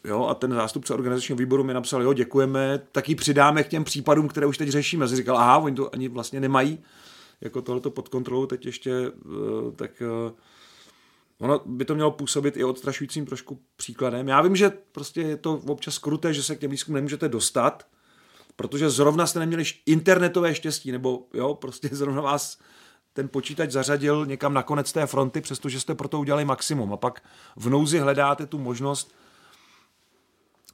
Jo, 0.04 0.26
a 0.26 0.34
ten 0.34 0.52
zástupce 0.52 0.94
organizačního 0.94 1.36
výboru 1.36 1.64
mi 1.64 1.74
napsal, 1.74 2.02
jo, 2.02 2.12
děkujeme, 2.12 2.80
tak 2.92 3.08
ji 3.08 3.14
přidáme 3.14 3.64
k 3.64 3.68
těm 3.68 3.84
případům, 3.84 4.28
které 4.28 4.46
už 4.46 4.58
teď 4.58 4.68
řešíme. 4.68 5.08
Jsem 5.08 5.16
říkal, 5.16 5.38
aha, 5.38 5.58
oni 5.58 5.76
to 5.76 5.94
ani 5.94 6.08
vlastně 6.08 6.40
nemají, 6.40 6.78
jako 7.40 7.62
tohleto 7.62 7.90
pod 7.90 8.08
kontrolou 8.08 8.46
teď 8.46 8.66
ještě, 8.66 8.92
eh, 9.06 9.72
tak 9.76 10.02
eh, 10.02 10.32
ono 11.38 11.60
by 11.66 11.84
to 11.84 11.94
mělo 11.94 12.10
působit 12.10 12.56
i 12.56 12.64
odstrašujícím 12.64 13.26
trošku 13.26 13.60
příkladem. 13.76 14.28
Já 14.28 14.42
vím, 14.42 14.56
že 14.56 14.70
prostě 14.92 15.20
je 15.20 15.36
to 15.36 15.54
občas 15.66 15.98
kruté, 15.98 16.34
že 16.34 16.42
se 16.42 16.56
k 16.56 16.58
těm 16.58 16.70
výzkumům 16.70 16.94
nemůžete 16.94 17.28
dostat, 17.28 17.86
protože 18.56 18.90
zrovna 18.90 19.26
jste 19.26 19.38
neměli 19.38 19.64
internetové 19.86 20.54
štěstí, 20.54 20.92
nebo 20.92 21.26
jo, 21.34 21.54
prostě 21.54 21.88
zrovna 21.92 22.22
vás 22.22 22.58
ten 23.12 23.28
počítač 23.28 23.70
zařadil 23.70 24.26
někam 24.26 24.54
na 24.54 24.62
konec 24.62 24.92
té 24.92 25.06
fronty, 25.06 25.40
přestože 25.40 25.80
jste 25.80 25.94
pro 25.94 26.08
to 26.08 26.18
udělali 26.20 26.44
maximum. 26.44 26.92
A 26.92 26.96
pak 26.96 27.22
v 27.56 27.70
nouzi 27.70 27.98
hledáte 27.98 28.46
tu 28.46 28.58
možnost 28.58 29.14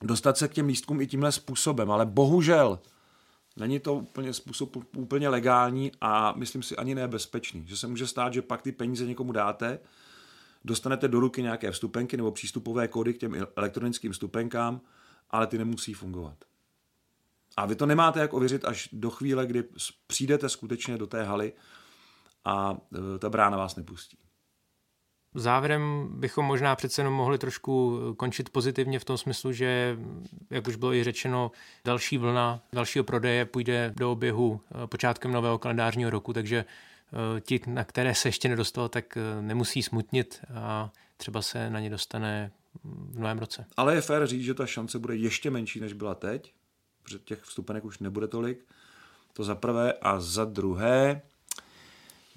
dostat 0.02 0.38
se 0.38 0.48
k 0.48 0.52
těm 0.52 0.66
lístkům 0.66 1.00
i 1.00 1.06
tímhle 1.06 1.32
způsobem, 1.32 1.90
ale 1.90 2.06
bohužel 2.06 2.80
není 3.56 3.80
to 3.80 3.94
úplně 3.94 4.32
způsob 4.32 4.76
úplně 4.96 5.28
legální 5.28 5.92
a 6.00 6.32
myslím 6.36 6.62
si 6.62 6.76
ani 6.76 6.94
nebezpečný, 6.94 7.66
že 7.66 7.76
se 7.76 7.86
může 7.86 8.06
stát, 8.06 8.32
že 8.32 8.42
pak 8.42 8.62
ty 8.62 8.72
peníze 8.72 9.06
někomu 9.06 9.32
dáte, 9.32 9.78
dostanete 10.64 11.08
do 11.08 11.20
ruky 11.20 11.42
nějaké 11.42 11.70
vstupenky 11.70 12.16
nebo 12.16 12.32
přístupové 12.32 12.88
kódy 12.88 13.14
k 13.14 13.18
těm 13.18 13.46
elektronickým 13.56 14.12
vstupenkám, 14.12 14.80
ale 15.30 15.46
ty 15.46 15.58
nemusí 15.58 15.94
fungovat. 15.94 16.36
A 17.56 17.66
vy 17.66 17.76
to 17.76 17.86
nemáte 17.86 18.20
jak 18.20 18.34
ověřit 18.34 18.64
až 18.64 18.88
do 18.92 19.10
chvíle, 19.10 19.46
kdy 19.46 19.64
přijdete 20.06 20.48
skutečně 20.48 20.98
do 20.98 21.06
té 21.06 21.24
haly 21.24 21.52
a 22.44 22.76
e, 23.14 23.18
ta 23.18 23.30
brána 23.30 23.56
vás 23.56 23.76
nepustí. 23.76 24.18
Závěrem 25.38 26.08
bychom 26.10 26.46
možná 26.46 26.76
přece 26.76 27.00
jenom 27.00 27.14
mohli 27.14 27.38
trošku 27.38 28.00
končit 28.16 28.50
pozitivně 28.50 28.98
v 28.98 29.04
tom 29.04 29.18
smyslu, 29.18 29.52
že, 29.52 29.98
jak 30.50 30.68
už 30.68 30.76
bylo 30.76 30.94
i 30.94 31.04
řečeno, 31.04 31.50
další 31.84 32.18
vlna 32.18 32.60
dalšího 32.72 33.04
prodeje 33.04 33.44
půjde 33.44 33.92
do 33.96 34.12
oběhu 34.12 34.60
eh, 34.60 34.86
počátkem 34.86 35.32
nového 35.32 35.58
kalendářního 35.58 36.10
roku, 36.10 36.32
takže 36.32 36.64
eh, 37.36 37.40
ti, 37.40 37.60
na 37.66 37.84
které 37.84 38.14
se 38.14 38.28
ještě 38.28 38.48
nedostalo, 38.48 38.88
tak 38.88 39.16
eh, 39.16 39.42
nemusí 39.42 39.82
smutnit 39.82 40.40
a 40.54 40.90
třeba 41.16 41.42
se 41.42 41.70
na 41.70 41.80
ně 41.80 41.90
dostane 41.90 42.52
v 42.84 43.18
novém 43.18 43.38
roce. 43.38 43.66
Ale 43.76 43.94
je 43.94 44.00
fér 44.00 44.26
říct, 44.26 44.44
že 44.44 44.54
ta 44.54 44.66
šance 44.66 44.98
bude 44.98 45.16
ještě 45.16 45.50
menší, 45.50 45.80
než 45.80 45.92
byla 45.92 46.14
teď, 46.14 46.54
protože 47.02 47.18
těch 47.18 47.42
vstupenek 47.42 47.84
už 47.84 47.98
nebude 47.98 48.28
tolik. 48.28 48.64
To 49.32 49.44
za 49.44 49.54
prvé. 49.54 49.92
A 49.92 50.20
za 50.20 50.44
druhé, 50.44 51.22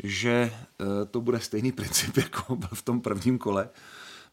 že 0.03 0.31
eh, 0.31 0.85
to 1.11 1.21
bude 1.21 1.39
stejný 1.39 1.71
princip, 1.71 2.17
jako 2.17 2.55
byl 2.55 2.69
v 2.73 2.81
tom 2.81 3.01
prvním 3.01 3.37
kole. 3.37 3.69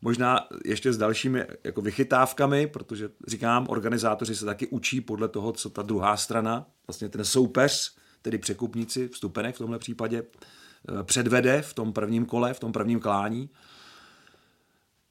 Možná 0.02 0.48
ještě 0.64 0.92
s 0.92 0.98
dalšími 0.98 1.44
jako 1.64 1.83
vychytávkami, 1.83 2.66
protože 2.66 3.09
říkám, 3.26 3.66
organizátoři 3.68 4.37
se 4.37 4.44
taky 4.44 4.66
učí 4.66 5.00
podle 5.00 5.29
toho, 5.29 5.52
co 5.52 5.70
ta 5.70 5.83
druhá 5.83 6.16
strana, 6.16 6.66
vlastně 6.87 7.09
ten 7.09 7.24
soupeř, 7.24 7.96
tedy 8.22 8.38
překupníci, 8.38 9.09
vstupenek 9.09 9.55
v 9.55 9.59
tomhle 9.59 9.79
případě, 9.79 10.22
eh, 10.22 11.02
předvede 11.02 11.62
v 11.62 11.74
tom 11.74 11.92
prvním 11.92 12.26
kole, 12.26 12.55
v 12.55 12.61
tom 12.61 12.72
prvním 12.72 13.00
klání. 13.00 13.50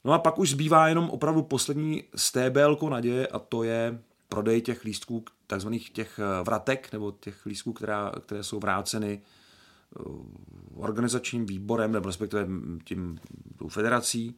No 0.04 0.12
a 0.12 0.18
pak 0.18 0.38
už 0.38 0.50
zbývá 0.50 0.88
jenom 0.88 1.10
opravdu 1.10 1.42
poslední 1.42 2.04
stébelko 2.14 2.88
naděje 2.88 3.26
a 3.26 3.38
to 3.38 3.62
je 3.62 3.98
prodej 4.28 4.62
těch 4.62 4.84
lístků, 4.84 5.24
takzvaných 5.46 5.90
těch 5.90 6.18
eh, 6.18 6.44
vratek, 6.44 6.92
nebo 6.92 7.12
těch 7.20 7.46
lístků, 7.46 7.72
která, 7.72 8.12
které 8.20 8.42
jsou 8.42 8.58
vráceny 8.58 9.22
organizačním 10.74 11.46
výborem, 11.46 11.92
nebo 11.92 12.06
respektive 12.06 12.46
tím 12.84 13.18
tou 13.58 13.68
federací, 13.68 14.34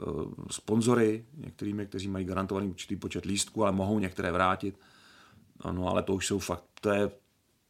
eh, 0.00 0.04
sponzory, 0.50 1.24
některými, 1.36 1.86
kteří 1.86 2.08
mají 2.08 2.24
garantovaný 2.24 2.68
určitý 2.68 2.96
počet 2.96 3.24
lístků, 3.24 3.62
ale 3.62 3.72
mohou 3.72 3.98
některé 3.98 4.32
vrátit. 4.32 4.78
No, 5.72 5.88
ale 5.88 6.02
to 6.02 6.14
už 6.14 6.26
jsou 6.26 6.38
fakt, 6.38 6.64
to 6.80 6.90
je, 6.90 7.10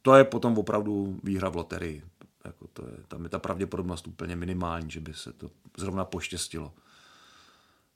to 0.01 0.15
je 0.15 0.23
potom 0.23 0.57
opravdu 0.57 1.19
výhra 1.23 1.49
v 1.49 1.55
loterii. 1.55 2.03
Jako 2.45 2.67
to 2.73 2.85
je, 2.85 2.93
tam 3.07 3.23
je 3.23 3.29
ta 3.29 3.39
pravděpodobnost 3.39 4.07
úplně 4.07 4.35
minimální, 4.35 4.91
že 4.91 4.99
by 4.99 5.13
se 5.13 5.33
to 5.33 5.49
zrovna 5.77 6.05
poštěstilo. 6.05 6.73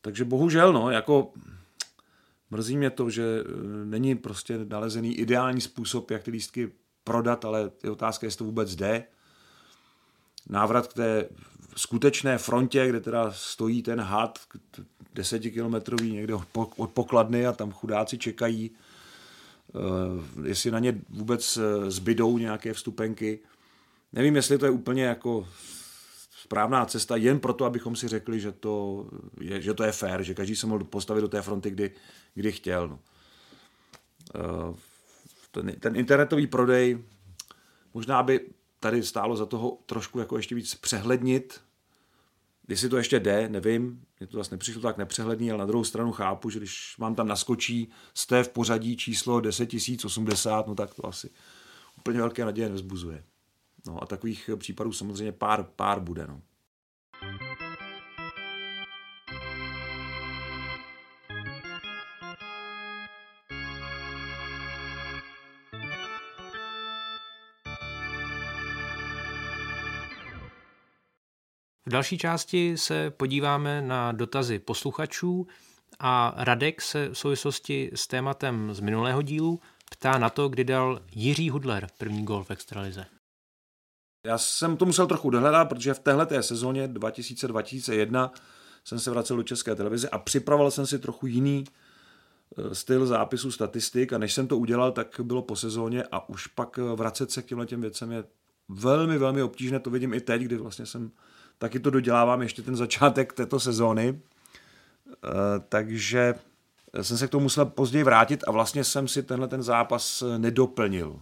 Takže 0.02 0.26
bohužel, 0.26 0.74
no, 0.74 0.92
jako 0.92 1.34
mrzí 2.50 2.78
mě 2.78 2.90
to, 2.90 3.10
že 3.10 3.24
eh, 3.24 3.86
není 3.86 4.16
prostě 4.16 4.66
nalezený 4.66 5.16
ideální 5.16 5.62
způsob, 5.62 6.12
jak 6.12 6.24
ty 6.24 6.32
lístky 6.32 6.72
prodat, 7.04 7.46
ale 7.46 7.72
je 7.84 7.92
otázka, 7.92 8.28
jestli 8.28 8.38
to 8.38 8.44
vůbec 8.44 8.76
jde. 8.76 9.06
Návrat 10.50 10.88
k 10.88 10.94
té 10.94 11.30
skutečné 11.76 12.38
frontě, 12.38 12.88
kde 12.88 13.00
teda 13.00 13.32
stojí 13.32 13.84
ten 13.84 14.02
had 14.02 14.40
desetikilometrový 15.14 16.12
někde 16.12 16.34
od 16.78 16.92
pokladny 16.92 17.48
a 17.48 17.52
tam 17.54 17.72
chudáci 17.72 18.18
čekají, 18.18 18.72
eh, 19.76 20.48
jestli 20.48 20.72
na 20.72 20.80
ně 20.80 21.02
vůbec 21.10 21.58
eh, 21.58 21.92
zbydou 21.92 22.38
nějaké 22.38 22.74
vstupenky. 22.74 23.40
Nevím, 24.14 24.36
jestli 24.36 24.58
to 24.58 24.66
je 24.66 24.72
úplně 24.72 25.04
jako 25.04 25.48
správná 26.42 26.86
cesta, 26.86 27.16
jen 27.16 27.40
proto, 27.40 27.66
abychom 27.66 27.96
si 27.96 28.08
řekli, 28.08 28.40
že 28.40 28.52
to 28.52 29.06
je, 29.42 29.62
že 29.62 29.74
to 29.74 29.84
je 29.84 29.92
fér, 29.92 30.24
že 30.24 30.34
každý 30.34 30.56
se 30.56 30.68
mohl 30.68 30.84
postavit 30.84 31.22
do 31.22 31.28
té 31.28 31.42
fronty, 31.42 31.72
kdy, 31.72 31.92
kdy 32.34 32.52
chtěl. 32.52 32.88
No. 32.88 33.00
Eh, 34.36 34.76
ten, 35.52 35.76
ten 35.80 35.96
internetový 35.96 36.48
prodej, 36.48 37.04
možná 37.94 38.24
by 38.24 38.40
tady 38.84 39.04
stálo 39.04 39.36
za 39.36 39.46
toho 39.46 39.78
trošku 39.86 40.20
jako 40.20 40.38
ještě 40.38 40.56
víc 40.56 40.76
přehlednit, 40.76 41.62
Jestli 42.68 42.90
to 42.90 42.98
ještě 42.98 43.20
jde, 43.20 43.50
nevím, 43.50 44.06
mě 44.20 44.28
to 44.28 44.38
zase 44.38 44.56
nepřišlo 44.56 44.82
tak 44.82 44.98
nepřehledný, 44.98 45.52
ale 45.52 45.60
na 45.60 45.66
druhou 45.66 45.84
stranu 45.84 46.12
chápu, 46.12 46.50
že 46.50 46.60
když 46.60 46.96
vám 46.98 47.16
tam 47.16 47.28
naskočí 47.28 47.92
jste 48.14 48.44
v 48.44 48.50
pořadí 48.50 48.98
číslo 48.98 49.42
10 49.42 49.70
080, 50.06 50.68
no 50.68 50.76
tak 50.76 50.94
to 50.94 51.08
asi 51.08 51.30
úplně 51.98 52.20
velké 52.20 52.46
naděje 52.46 52.70
nezbuzuje. 52.70 53.24
No 53.88 54.04
a 54.04 54.06
takových 54.06 54.50
případů 54.58 54.92
samozřejmě 54.92 55.32
pár, 55.32 55.64
pár 55.76 56.00
bude. 56.00 56.28
No. 56.28 56.42
Další 71.94 72.18
části 72.18 72.78
se 72.78 73.10
podíváme 73.10 73.82
na 73.82 74.12
dotazy 74.12 74.60
posluchačů 74.60 75.48
A 76.00 76.34
Radek 76.38 76.82
se 76.82 77.10
v 77.10 77.14
souvislosti 77.14 77.92
s 77.96 78.08
tématem 78.08 78.74
z 78.74 78.80
minulého 78.80 79.22
dílu 79.22 79.60
ptá 79.92 80.18
na 80.18 80.30
to, 80.30 80.50
kdy 80.50 80.64
dal 80.64 81.00
Jiří 81.12 81.50
Hudler 81.50 81.88
první 81.98 82.26
gol 82.26 82.44
v 82.44 82.52
extralize. 82.52 83.06
Já 84.28 84.38
jsem 84.38 84.78
to 84.78 84.86
musel 84.86 85.08
trochu 85.08 85.30
dohledat, 85.30 85.70
protože 85.70 85.94
v 85.94 86.00
téhle 86.00 86.44
sezóně 86.44 86.88
2000-2001 86.88 88.30
jsem 88.84 89.00
se 89.00 89.12
vracel 89.12 89.38
do 89.38 89.44
České 89.44 89.76
televize 89.76 90.10
a 90.10 90.18
připravoval 90.18 90.72
jsem 90.72 90.88
si 90.88 91.00
trochu 91.00 91.28
jiný 91.28 91.64
eh, 92.58 92.76
styl 92.76 93.06
zápisu 93.06 93.52
statistik 93.52 94.14
a 94.14 94.18
než 94.18 94.34
jsem 94.34 94.48
to 94.48 94.58
udělal, 94.58 94.92
tak 94.92 95.20
bylo 95.24 95.42
po 95.42 95.56
sezóně 95.56 96.04
a 96.12 96.30
už 96.30 96.48
pak 96.48 96.80
eh, 96.80 96.96
vracet 96.96 97.32
se 97.32 97.42
k 97.42 97.46
těmhle 97.46 97.66
těm 97.66 97.82
věcem 97.82 98.12
je 98.12 98.24
velmi, 98.70 99.18
velmi 99.18 99.42
obtížné, 99.42 99.80
to 99.80 99.90
vidím 99.90 100.14
i 100.14 100.22
teď, 100.22 100.42
kdy 100.42 100.58
vlastně 100.58 100.86
jsem 100.86 101.12
taky 101.64 101.80
to 101.80 101.90
dodělávám 101.90 102.42
ještě 102.42 102.62
ten 102.62 102.76
začátek 102.76 103.34
této 103.34 103.60
sezóny, 103.60 104.20
eh, 105.10 105.30
takže 105.70 106.36
jsem 107.02 107.18
se 107.18 107.28
k 107.28 107.30
tomu 107.30 107.44
musel 107.44 107.66
později 107.66 108.04
vrátit 108.04 108.44
a 108.48 108.52
vlastně 108.52 108.84
jsem 108.84 109.08
si 109.08 109.24
tenhle 109.24 109.48
ten 109.48 109.64
zápas 109.64 110.24
nedoplnil. 110.38 111.20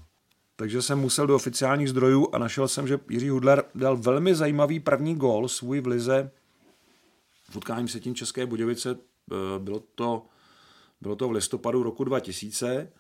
Takže 0.56 0.82
jsem 0.82 1.00
musel 1.00 1.28
do 1.28 1.36
oficiálních 1.36 1.90
zdrojů 1.90 2.30
a 2.34 2.38
našel 2.38 2.68
jsem, 2.68 2.88
že 2.88 3.00
Jiří 3.10 3.30
Hudler 3.30 3.64
dal 3.76 3.98
velmi 3.98 4.36
zajímavý 4.36 4.80
první 4.80 5.16
gól 5.16 5.48
svůj 5.48 5.82
v 5.82 5.88
lize 5.88 6.32
v 7.52 7.56
utkání 7.56 7.88
se 7.88 8.00
tím 8.00 8.16
České 8.16 8.46
Budějovice. 8.46 8.98
Eh, 9.32 9.60
bylo 9.60 9.80
to, 9.96 10.26
bylo 11.02 11.16
to 11.16 11.28
v 11.28 11.32
listopadu 11.32 11.84
roku 11.84 12.04
2000 12.04 12.92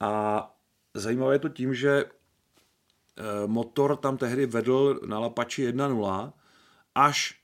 a 0.00 0.54
zajímavé 0.94 1.34
je 1.34 1.38
to 1.38 1.48
tím, 1.48 1.74
že 1.74 2.04
eh, 2.04 3.22
motor 3.46 3.96
tam 3.96 4.16
tehdy 4.16 4.46
vedl 4.46 5.00
na 5.06 5.18
Lapači 5.18 5.72
1-0, 5.72 6.32
až 6.94 7.34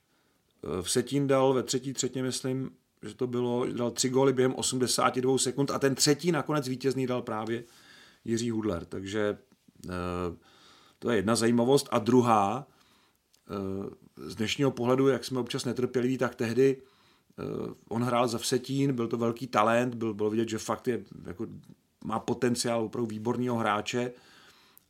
eh, 0.63 0.81
v 0.81 0.91
Setín 0.91 1.27
dal 1.27 1.53
ve 1.53 1.63
třetí 1.63 1.93
třetí, 1.93 2.21
myslím, 2.21 2.71
že 3.01 3.15
to 3.15 3.27
bylo, 3.27 3.65
dal 3.65 3.91
tři 3.91 4.09
góly 4.09 4.33
během 4.33 4.55
82 4.55 5.37
sekund 5.37 5.71
a 5.71 5.79
ten 5.79 5.95
třetí 5.95 6.31
nakonec 6.31 6.67
vítězný 6.67 7.07
dal 7.07 7.21
právě 7.21 7.63
Jiří 8.25 8.51
Hudler. 8.51 8.85
Takže 8.85 9.37
to 10.99 11.09
je 11.09 11.15
jedna 11.15 11.35
zajímavost. 11.35 11.87
A 11.91 11.99
druhá, 11.99 12.67
z 14.15 14.35
dnešního 14.35 14.71
pohledu, 14.71 15.07
jak 15.07 15.25
jsme 15.25 15.39
občas 15.39 15.65
netrpěliví, 15.65 16.17
tak 16.17 16.35
tehdy 16.35 16.81
on 17.89 18.03
hrál 18.03 18.27
za 18.27 18.37
Vsetín, 18.37 18.93
byl 18.93 19.07
to 19.07 19.17
velký 19.17 19.47
talent, 19.47 19.95
byl, 19.95 20.13
bylo 20.13 20.29
vidět, 20.29 20.49
že 20.49 20.57
fakt 20.57 20.87
je, 20.87 21.03
jako, 21.25 21.47
má 22.03 22.19
potenciál 22.19 22.83
opravdu 22.83 23.07
výborného 23.07 23.57
hráče, 23.57 24.11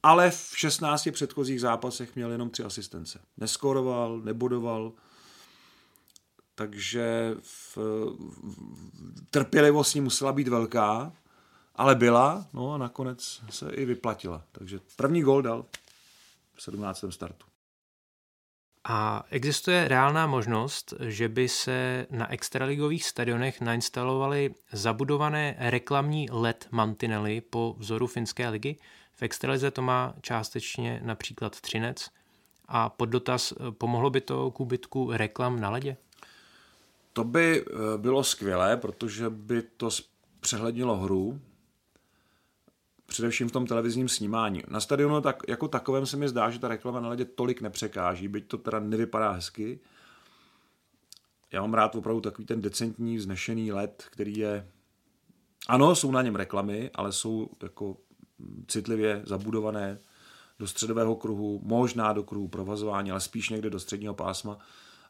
ale 0.04 0.32
v 0.32 0.52
16 0.56 1.10
předchozích 1.12 1.62
zápasech 1.62 2.16
měl 2.16 2.32
jenom 2.32 2.50
tři 2.50 2.64
asistence. 2.64 3.20
Neskoroval, 3.38 4.20
nebodoval, 4.20 4.92
takže 6.56 7.36
v, 7.42 7.78
trpělivost 9.30 9.96
ní 9.96 10.02
musela 10.02 10.32
být 10.32 10.48
velká, 10.48 11.14
ale 11.76 11.96
byla, 11.96 12.46
no 12.54 12.74
a 12.74 12.78
nakonec 12.78 13.42
se 13.50 13.72
i 13.72 13.86
vyplatila. 13.86 14.44
Takže 14.52 14.80
první 14.96 15.22
gol 15.22 15.42
dal 15.42 15.66
v 16.56 16.62
17. 16.64 17.06
startu. 17.10 17.47
A 18.90 19.24
existuje 19.30 19.88
reálná 19.88 20.28
možnost, 20.28 20.94
že 21.00 21.30
by 21.30 21.50
se 21.50 22.08
na 22.12 22.32
extraligových 22.34 23.06
stadionech 23.06 23.62
nainstalovaly 23.62 24.56
zabudované 24.72 25.56
reklamní 25.60 26.28
LED 26.32 26.68
mantinely 26.72 27.42
po 27.42 27.76
vzoru 27.78 28.08
finské 28.08 28.50
ligy? 28.50 28.76
V 29.16 29.24
extralize 29.24 29.72
to 29.72 29.82
má 29.82 30.14
částečně 30.22 31.02
například 31.04 31.62
Třinec. 31.62 32.10
A 32.68 32.90
pod 32.90 33.06
dotaz, 33.06 33.54
pomohlo 33.78 34.10
by 34.10 34.22
to 34.22 34.52
k 34.52 34.60
úbytku 34.60 35.12
reklam 35.12 35.60
na 35.60 35.70
ledě? 35.70 35.98
To 37.14 37.24
by 37.24 37.66
eh, 37.66 37.98
bylo 37.98 38.24
skvělé, 38.24 38.78
protože 38.78 39.30
by 39.30 39.62
to 39.62 39.90
přehlednilo 40.40 40.98
hru, 40.98 41.42
především 43.18 43.50
v 43.50 43.52
tom 43.52 43.68
televizním 43.68 44.10
snímání. 44.10 44.64
Na 44.68 44.80
stadionu 44.80 45.22
tak, 45.22 45.44
jako 45.48 45.68
takovém 45.68 46.06
se 46.06 46.18
mi 46.18 46.30
zdá, 46.30 46.50
že 46.50 46.60
ta 46.60 46.68
reklama 46.68 47.00
na 47.00 47.10
ledě 47.10 47.26
tolik 47.26 47.62
nepřekáží, 47.62 48.28
byť 48.28 48.48
to 48.48 48.58
teda 48.58 48.80
nevypadá 48.80 49.32
hezky. 49.32 49.80
Já 51.52 51.62
mám 51.62 51.74
rád 51.74 51.96
opravdu 51.96 52.22
takový 52.22 52.46
ten 52.46 52.62
decentní, 52.62 53.18
vznešený 53.18 53.72
led, 53.72 54.06
který 54.10 54.38
je... 54.38 54.68
Ano, 55.68 55.96
jsou 55.96 56.12
na 56.12 56.22
něm 56.22 56.36
reklamy, 56.36 56.92
ale 56.96 57.12
jsou 57.12 57.50
jako 57.64 57.98
citlivě 58.68 59.22
zabudované 59.26 60.00
do 60.60 60.68
středového 60.68 61.16
kruhu, 61.16 61.62
možná 61.64 62.14
do 62.14 62.24
kruhu 62.24 62.48
provazování, 62.48 63.12
ale 63.12 63.22
spíš 63.22 63.50
někde 63.50 63.70
do 63.70 63.80
středního 63.80 64.14
pásma. 64.14 64.58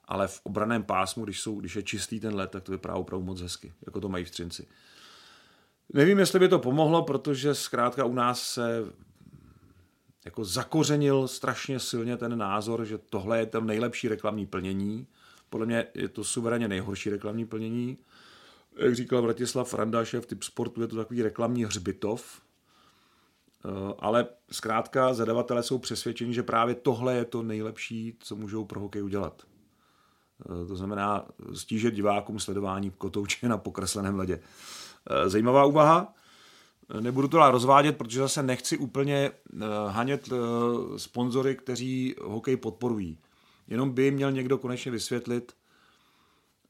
Ale 0.06 0.28
v 0.28 0.41
obraném 0.43 0.84
pásmu, 0.84 1.24
když, 1.24 1.41
jsou, 1.41 1.60
když 1.60 1.76
je 1.76 1.84
čistý 1.84 2.20
ten 2.20 2.36
led, 2.36 2.52
tak 2.52 2.63
to 2.63 2.72
vypadá 2.72 2.96
opravdu 2.96 3.26
moc 3.26 3.41
hezky, 3.41 3.74
jako 3.86 4.02
to 4.02 4.10
mají 4.10 4.26
v 4.26 4.32
Třinci. 4.32 4.67
Nevím, 5.93 6.19
jestli 6.19 6.39
by 6.39 6.47
to 6.47 6.60
pomohlo, 6.60 7.04
protože 7.04 7.56
zkrátka 7.56 8.06
u 8.06 8.13
nás 8.13 8.43
se 8.43 8.86
jako 10.26 10.45
zakořenil 10.45 11.28
strašně 11.28 11.80
silně 11.80 12.17
ten 12.17 12.38
názor, 12.38 12.86
že 12.86 12.97
tohle 12.97 13.39
je 13.39 13.45
to 13.45 13.62
nejlepší 13.62 14.08
reklamní 14.08 14.45
plnění. 14.45 15.08
Podle 15.50 15.65
mě 15.65 15.88
je 15.93 16.08
to 16.08 16.23
suverénně 16.23 16.67
nejhorší 16.67 17.10
reklamní 17.10 17.45
plnění. 17.45 17.97
Jak 18.78 18.95
říkal 18.95 19.21
Vratislav 19.21 19.73
Randášev, 19.73 20.26
typ 20.26 20.43
sportu 20.43 20.82
je 20.82 20.88
to 20.88 20.95
takový 20.95 21.21
reklamní 21.21 21.65
hřbitov, 21.65 22.41
eh, 23.65 23.69
ale 24.00 24.28
zkrátka 24.52 25.13
zadavatelé 25.13 25.63
jsou 25.63 25.78
přesvědčeni, 25.78 26.34
že 26.34 26.43
právě 26.43 26.76
tohle 26.76 27.15
je 27.15 27.26
to 27.26 27.43
nejlepší, 27.43 28.17
co 28.19 28.36
můžou 28.36 28.65
pro 28.65 28.80
hokej 28.80 29.04
udělat. 29.04 29.41
Eh, 30.41 30.67
to 30.67 30.76
znamená 30.76 31.26
stížet 31.54 31.93
divákům 31.93 32.39
sledování 32.39 32.91
kotouče 32.91 33.47
na 33.47 33.58
pokresleném 33.58 34.15
ledě. 34.15 34.39
Eh, 35.10 35.30
zajímavá 35.30 35.65
úvaha. 35.65 36.13
Nebudu 37.00 37.28
to 37.28 37.52
rozvádět, 37.52 37.98
protože 37.98 38.20
zase 38.20 38.43
nechci 38.43 38.78
úplně 38.78 39.32
eh, 39.32 39.60
hanět 39.88 40.30
eh, 40.32 40.36
sponzory, 41.00 41.56
kteří 41.56 42.15
hokej 42.22 42.58
podporují. 42.58 43.17
Jenom 43.67 43.91
by 43.91 44.12
měl 44.12 44.32
někdo 44.32 44.58
konečně 44.58 44.91
vysvětlit 44.91 45.56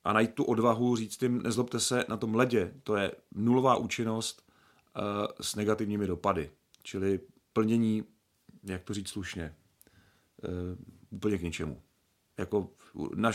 a 0.04 0.14
najít 0.14 0.34
tu 0.34 0.44
odvahu 0.44 0.96
říct 0.96 1.22
jim, 1.22 1.42
nezlobte 1.42 1.80
se, 1.80 2.06
na 2.10 2.18
tom 2.18 2.36
ledě 2.36 2.74
to 2.84 2.96
je 2.96 3.12
nulová 3.36 3.76
účinnost 3.76 4.44
s 5.42 5.56
negativními 5.56 6.08
dopady. 6.08 6.52
Čili 6.84 7.20
plnění, 7.54 8.04
jak 8.64 8.84
to 8.84 8.94
říct 8.94 9.10
slušně, 9.10 9.56
úplně 11.10 11.38
k 11.38 11.42
ničemu. 11.42 11.82
Jako 12.38 12.70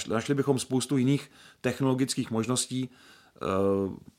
našli 0.08 0.34
bychom 0.34 0.58
spoustu 0.58 0.96
jiných 0.96 1.30
technologických 1.60 2.30
možností, 2.30 2.90
Eh, 2.90 3.11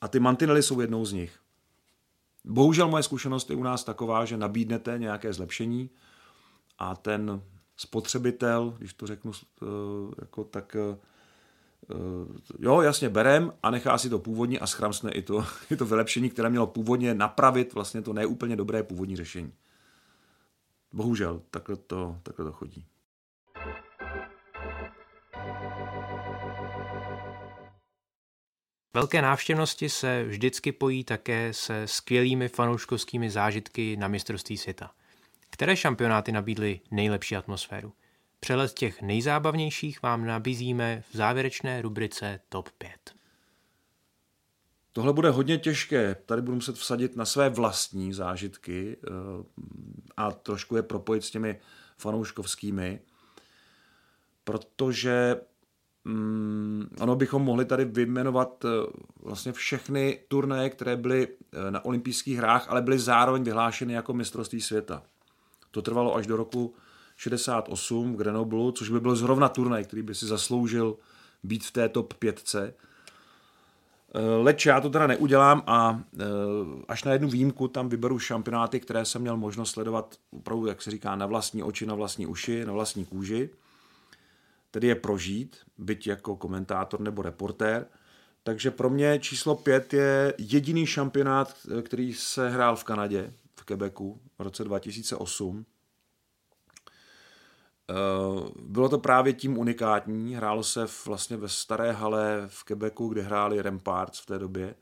a 0.00 0.08
ty 0.08 0.20
mantinely 0.20 0.62
jsou 0.62 0.80
jednou 0.80 1.04
z 1.04 1.12
nich. 1.12 1.38
Bohužel 2.44 2.88
moje 2.88 3.02
zkušenost 3.02 3.50
je 3.50 3.56
u 3.56 3.62
nás 3.62 3.84
taková, 3.84 4.24
že 4.24 4.36
nabídnete 4.36 4.98
nějaké 4.98 5.32
zlepšení 5.32 5.90
a 6.78 6.96
ten 6.96 7.42
spotřebitel, 7.76 8.74
když 8.78 8.94
to 8.94 9.06
řeknu 9.06 9.32
eh, 9.34 9.66
jako 10.20 10.44
tak, 10.44 10.76
eh, 10.76 10.96
jo, 12.58 12.80
jasně, 12.80 13.08
berem 13.08 13.52
a 13.62 13.70
nechá 13.70 13.98
si 13.98 14.10
to 14.10 14.18
původní 14.18 14.58
a 14.60 14.66
schramsne 14.66 15.12
i 15.12 15.22
to, 15.22 15.44
i 15.70 15.76
to 15.76 15.86
vylepšení, 15.86 16.30
které 16.30 16.50
mělo 16.50 16.66
původně 16.66 17.14
napravit 17.14 17.74
vlastně 17.74 18.02
to 18.02 18.12
neúplně 18.12 18.56
dobré 18.56 18.82
původní 18.82 19.16
řešení. 19.16 19.52
Bohužel, 20.92 21.42
takhle 21.50 21.76
to, 21.76 22.18
takhle 22.22 22.44
to 22.44 22.52
chodí. 22.52 22.86
Velké 28.94 29.22
návštěvnosti 29.22 29.88
se 29.88 30.24
vždycky 30.24 30.72
pojí 30.72 31.04
také 31.04 31.52
se 31.52 31.82
skvělými 31.86 32.48
fanouškovskými 32.48 33.30
zážitky 33.30 33.96
na 33.96 34.08
mistrovství 34.08 34.58
světa. 34.58 34.90
Které 35.50 35.76
šampionáty 35.76 36.32
nabídly 36.32 36.80
nejlepší 36.90 37.36
atmosféru? 37.36 37.92
Přelet 38.40 38.74
těch 38.74 39.02
nejzábavnějších 39.02 40.02
vám 40.02 40.26
nabízíme 40.26 41.02
v 41.12 41.16
závěrečné 41.16 41.82
rubrice 41.82 42.40
TOP 42.48 42.68
5. 42.78 43.14
Tohle 44.92 45.12
bude 45.12 45.30
hodně 45.30 45.58
těžké. 45.58 46.14
Tady 46.26 46.42
budu 46.42 46.54
muset 46.54 46.76
vsadit 46.76 47.16
na 47.16 47.24
své 47.24 47.50
vlastní 47.50 48.12
zážitky 48.12 48.96
eh, 48.96 49.10
a 50.16 50.32
trošku 50.32 50.76
je 50.76 50.82
propojit 50.82 51.24
s 51.24 51.30
těmi 51.30 51.60
fanouškovskými, 51.98 53.00
protože 54.44 55.36
Mm, 56.04 56.88
ano, 57.00 57.16
bychom 57.16 57.42
mohli 57.42 57.64
tady 57.64 57.84
vyjmenovat 57.84 58.64
eh, 58.64 58.68
vlastně 59.22 59.52
všechny 59.52 60.18
turnaje, 60.28 60.70
které 60.70 60.96
byly 60.96 61.28
eh, 61.28 61.70
na 61.70 61.84
olympijských 61.84 62.38
hrách, 62.38 62.66
ale 62.68 62.82
byly 62.82 62.98
zároveň 62.98 63.42
vyhlášeny 63.42 63.92
jako 63.92 64.12
mistrovství 64.12 64.60
světa. 64.60 65.02
To 65.70 65.82
trvalo 65.82 66.16
až 66.16 66.26
do 66.26 66.36
roku 66.36 66.74
68 67.16 68.12
v 68.12 68.16
Grenoblu, 68.16 68.72
což 68.72 68.88
by 68.88 69.00
byl 69.00 69.16
zrovna 69.16 69.48
turnaj, 69.48 69.84
který 69.84 70.02
by 70.02 70.14
si 70.14 70.26
zasloužil 70.26 70.96
být 71.42 71.64
v 71.64 71.70
té 71.70 71.88
top 71.88 72.14
5. 72.14 72.54
Eh, 72.54 72.70
leč 74.42 74.66
já 74.66 74.80
to 74.80 74.90
teda 74.90 75.06
neudělám 75.06 75.62
a 75.66 76.00
až 76.88 77.04
na 77.04 77.12
jednu 77.12 77.28
výjimku 77.28 77.68
tam 77.68 77.88
vyberu 77.88 78.18
šampionáty, 78.18 78.80
které 78.80 79.04
jsem 79.04 79.22
měl 79.22 79.36
možnost 79.36 79.70
sledovat 79.70 80.16
opravdu, 80.30 80.66
jak 80.66 80.82
se 80.82 80.90
říká, 80.90 81.16
na 81.16 81.26
vlastní 81.26 81.62
oči, 81.62 81.86
na 81.86 81.94
vlastní 81.94 82.26
uši, 82.26 82.64
na 82.64 82.72
vlastní 82.72 83.04
kůži 83.04 83.50
tedy 84.74 84.86
je 84.86 84.94
prožít, 84.94 85.56
byť 85.78 86.06
jako 86.06 86.36
komentátor 86.36 87.00
nebo 87.00 87.22
reportér. 87.22 87.86
Takže 88.42 88.70
pro 88.70 88.90
mě 88.90 89.18
číslo 89.18 89.54
pět 89.54 89.94
je 89.94 90.34
jediný 90.38 90.86
šampionát, 90.86 91.56
který 91.82 92.14
se 92.14 92.50
hrál 92.50 92.76
v 92.76 92.84
Kanadě, 92.84 93.32
v 93.54 93.64
Quebecu 93.64 94.20
v 94.38 94.42
roce 94.42 94.64
2008. 94.64 95.66
Eh, 97.90 97.94
bylo 98.62 98.88
to 98.88 98.98
právě 98.98 99.32
tím 99.32 99.58
unikátní, 99.58 100.34
hrálo 100.34 100.62
se 100.62 100.86
vlastně 101.06 101.36
ve 101.36 101.48
staré 101.48 101.92
hale 101.92 102.42
v 102.46 102.64
Quebecu, 102.64 103.08
kde 103.08 103.22
hráli 103.22 103.62
Remparts 103.62 104.18
v 104.18 104.26
té 104.26 104.38
době. 104.38 104.74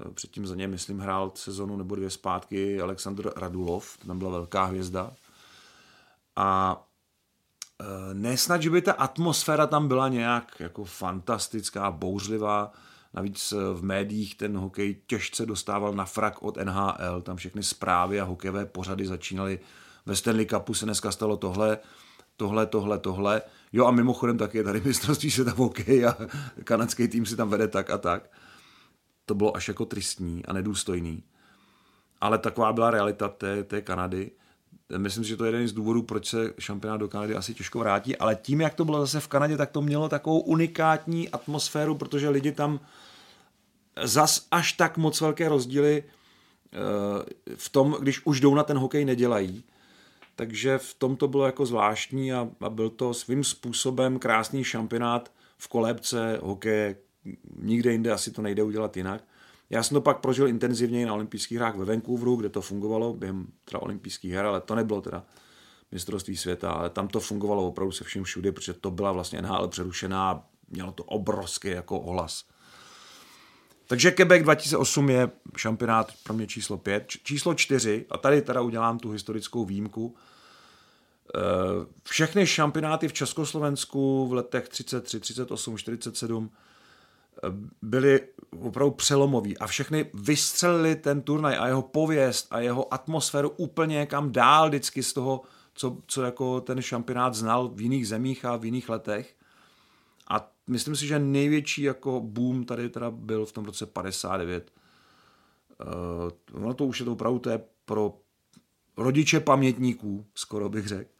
Eh, 0.00 0.10
předtím 0.10 0.46
za 0.46 0.54
ně, 0.54 0.68
myslím, 0.68 0.98
hrál 0.98 1.32
sezonu 1.34 1.76
nebo 1.76 1.94
dvě 1.94 2.10
zpátky 2.10 2.80
Aleksandr 2.80 3.32
Radulov, 3.36 3.98
tam 4.06 4.18
byla 4.18 4.30
velká 4.30 4.64
hvězda. 4.64 5.14
A 6.36 6.80
nesnad, 8.12 8.62
že 8.62 8.70
by 8.70 8.82
ta 8.82 8.92
atmosféra 8.92 9.66
tam 9.66 9.88
byla 9.88 10.08
nějak 10.08 10.60
jako 10.60 10.84
fantastická, 10.84 11.90
bouřlivá, 11.90 12.72
Navíc 13.14 13.54
v 13.74 13.82
médiích 13.82 14.34
ten 14.34 14.56
hokej 14.56 14.96
těžce 15.06 15.46
dostával 15.46 15.92
na 15.92 16.04
frak 16.04 16.42
od 16.42 16.56
NHL, 16.56 17.22
tam 17.22 17.36
všechny 17.36 17.62
zprávy 17.62 18.20
a 18.20 18.24
hokejové 18.24 18.66
pořady 18.66 19.06
začínaly 19.06 19.60
ve 20.06 20.16
Stanley 20.16 20.46
Cupu 20.46 20.74
se 20.74 20.84
dneska 20.84 21.12
stalo 21.12 21.36
tohle, 21.36 21.78
tohle, 22.36 22.66
tohle, 22.66 22.98
tohle. 22.98 23.42
Jo 23.72 23.86
a 23.86 23.90
mimochodem 23.90 24.38
taky 24.38 24.58
je 24.58 24.64
tady 24.64 24.80
mistrovství 24.80 25.30
světa 25.30 25.50
v 25.50 25.58
hokej 25.58 26.06
a 26.06 26.16
kanadský 26.64 27.08
tým 27.08 27.26
si 27.26 27.36
tam 27.36 27.48
vede 27.48 27.68
tak 27.68 27.90
a 27.90 27.98
tak. 27.98 28.30
To 29.26 29.34
bylo 29.34 29.56
až 29.56 29.68
jako 29.68 29.84
tristní 29.84 30.46
a 30.46 30.52
nedůstojný. 30.52 31.24
Ale 32.20 32.38
taková 32.38 32.72
byla 32.72 32.90
realita 32.90 33.28
té, 33.28 33.64
té 33.64 33.82
Kanady. 33.82 34.30
Myslím 34.96 35.24
si, 35.24 35.28
že 35.28 35.36
to 35.36 35.44
je 35.44 35.48
jeden 35.48 35.68
z 35.68 35.72
důvodů, 35.72 36.02
proč 36.02 36.26
se 36.26 36.54
šampionát 36.58 37.00
do 37.00 37.08
Kanady 37.08 37.34
asi 37.34 37.54
těžko 37.54 37.78
vrátí, 37.78 38.16
ale 38.16 38.36
tím, 38.36 38.60
jak 38.60 38.74
to 38.74 38.84
bylo 38.84 39.00
zase 39.00 39.20
v 39.20 39.28
Kanadě, 39.28 39.56
tak 39.56 39.70
to 39.70 39.82
mělo 39.82 40.08
takovou 40.08 40.40
unikátní 40.40 41.28
atmosféru, 41.28 41.94
protože 41.94 42.28
lidi 42.28 42.52
tam 42.52 42.80
zas 44.02 44.46
až 44.50 44.72
tak 44.72 44.96
moc 44.96 45.20
velké 45.20 45.48
rozdíly 45.48 46.04
eh, 46.04 46.76
v 47.56 47.68
tom, 47.68 47.96
když 48.00 48.26
už 48.26 48.40
jdou 48.40 48.54
na 48.54 48.62
ten 48.62 48.78
hokej, 48.78 49.04
nedělají. 49.04 49.64
Takže 50.36 50.78
v 50.78 50.94
tom 50.94 51.16
to 51.16 51.28
bylo 51.28 51.46
jako 51.46 51.66
zvláštní 51.66 52.32
a, 52.32 52.48
a 52.60 52.70
byl 52.70 52.90
to 52.90 53.14
svým 53.14 53.44
způsobem 53.44 54.18
krásný 54.18 54.64
šampionát 54.64 55.32
v 55.58 55.68
kolébce 55.68 56.38
hokeje. 56.42 56.96
Nikde 57.62 57.92
jinde 57.92 58.12
asi 58.12 58.30
to 58.30 58.42
nejde 58.42 58.62
udělat 58.62 58.96
jinak. 58.96 59.24
Já 59.72 59.82
jsem 59.82 59.94
to 59.94 60.00
pak 60.00 60.18
prožil 60.18 60.48
intenzivněji 60.48 61.06
na 61.06 61.14
olympijských 61.14 61.58
hrách 61.58 61.76
ve 61.76 61.84
Vancouveru, 61.84 62.36
kde 62.36 62.48
to 62.48 62.60
fungovalo 62.60 63.14
během 63.14 63.46
teda 63.64 63.82
olympijských 63.82 64.32
her, 64.32 64.46
ale 64.46 64.60
to 64.60 64.74
nebylo 64.74 65.00
teda 65.00 65.24
mistrovství 65.92 66.36
světa, 66.36 66.72
ale 66.72 66.90
tam 66.90 67.08
to 67.08 67.20
fungovalo 67.20 67.68
opravdu 67.68 67.92
se 67.92 68.04
vším 68.04 68.24
všude, 68.24 68.52
protože 68.52 68.72
to 68.72 68.90
byla 68.90 69.12
vlastně 69.12 69.42
NHL 69.42 69.68
přerušená 69.68 70.30
a 70.30 70.42
mělo 70.68 70.92
to 70.92 71.04
obrovský 71.04 71.68
jako 71.68 72.00
ohlas. 72.00 72.44
Takže 73.86 74.10
Quebec 74.10 74.42
2008 74.42 75.10
je 75.10 75.30
šampionát 75.56 76.12
pro 76.22 76.34
mě 76.34 76.46
číslo 76.46 76.78
5. 76.78 77.06
Číslo 77.08 77.54
4, 77.54 78.06
a 78.10 78.18
tady 78.18 78.42
teda 78.42 78.60
udělám 78.60 78.98
tu 78.98 79.10
historickou 79.10 79.64
výjimku, 79.64 80.14
eh, 81.34 81.38
všechny 82.04 82.46
šampionáty 82.46 83.08
v 83.08 83.12
Československu 83.12 84.28
v 84.28 84.32
letech 84.32 84.68
33, 84.68 85.20
38, 85.20 85.78
47 85.78 86.50
byly 87.82 88.20
opravdu 88.60 88.90
přelomový 88.90 89.58
a 89.58 89.66
všechny 89.66 90.10
vystřelili 90.14 90.96
ten 90.96 91.22
turnaj 91.22 91.56
a 91.58 91.66
jeho 91.66 91.82
pověst 91.82 92.46
a 92.50 92.60
jeho 92.60 92.94
atmosféru 92.94 93.50
úplně 93.56 93.96
někam 93.96 94.32
dál 94.32 94.68
vždycky 94.68 95.02
z 95.02 95.12
toho, 95.12 95.42
co, 95.74 95.98
co 96.06 96.22
jako 96.22 96.60
ten 96.60 96.82
šampionát 96.82 97.34
znal 97.34 97.68
v 97.68 97.80
jiných 97.80 98.08
zemích 98.08 98.44
a 98.44 98.56
v 98.56 98.64
jiných 98.64 98.88
letech. 98.88 99.34
A 100.28 100.50
myslím 100.66 100.96
si, 100.96 101.06
že 101.06 101.18
největší 101.18 101.82
jako 101.82 102.20
boom 102.20 102.64
tady 102.64 102.88
teda 102.88 103.10
byl 103.10 103.46
v 103.46 103.52
tom 103.52 103.64
roce 103.64 103.86
59. 103.86 104.72
Uh, 106.52 106.62
ono 106.62 106.74
to 106.74 106.84
už 106.84 107.00
je 107.00 107.04
to 107.04 107.12
opravdu 107.12 107.38
to 107.38 107.50
je 107.50 107.60
pro 107.84 108.18
rodiče 108.96 109.40
pamětníků, 109.40 110.26
skoro 110.34 110.68
bych 110.68 110.86
řekl 110.86 111.10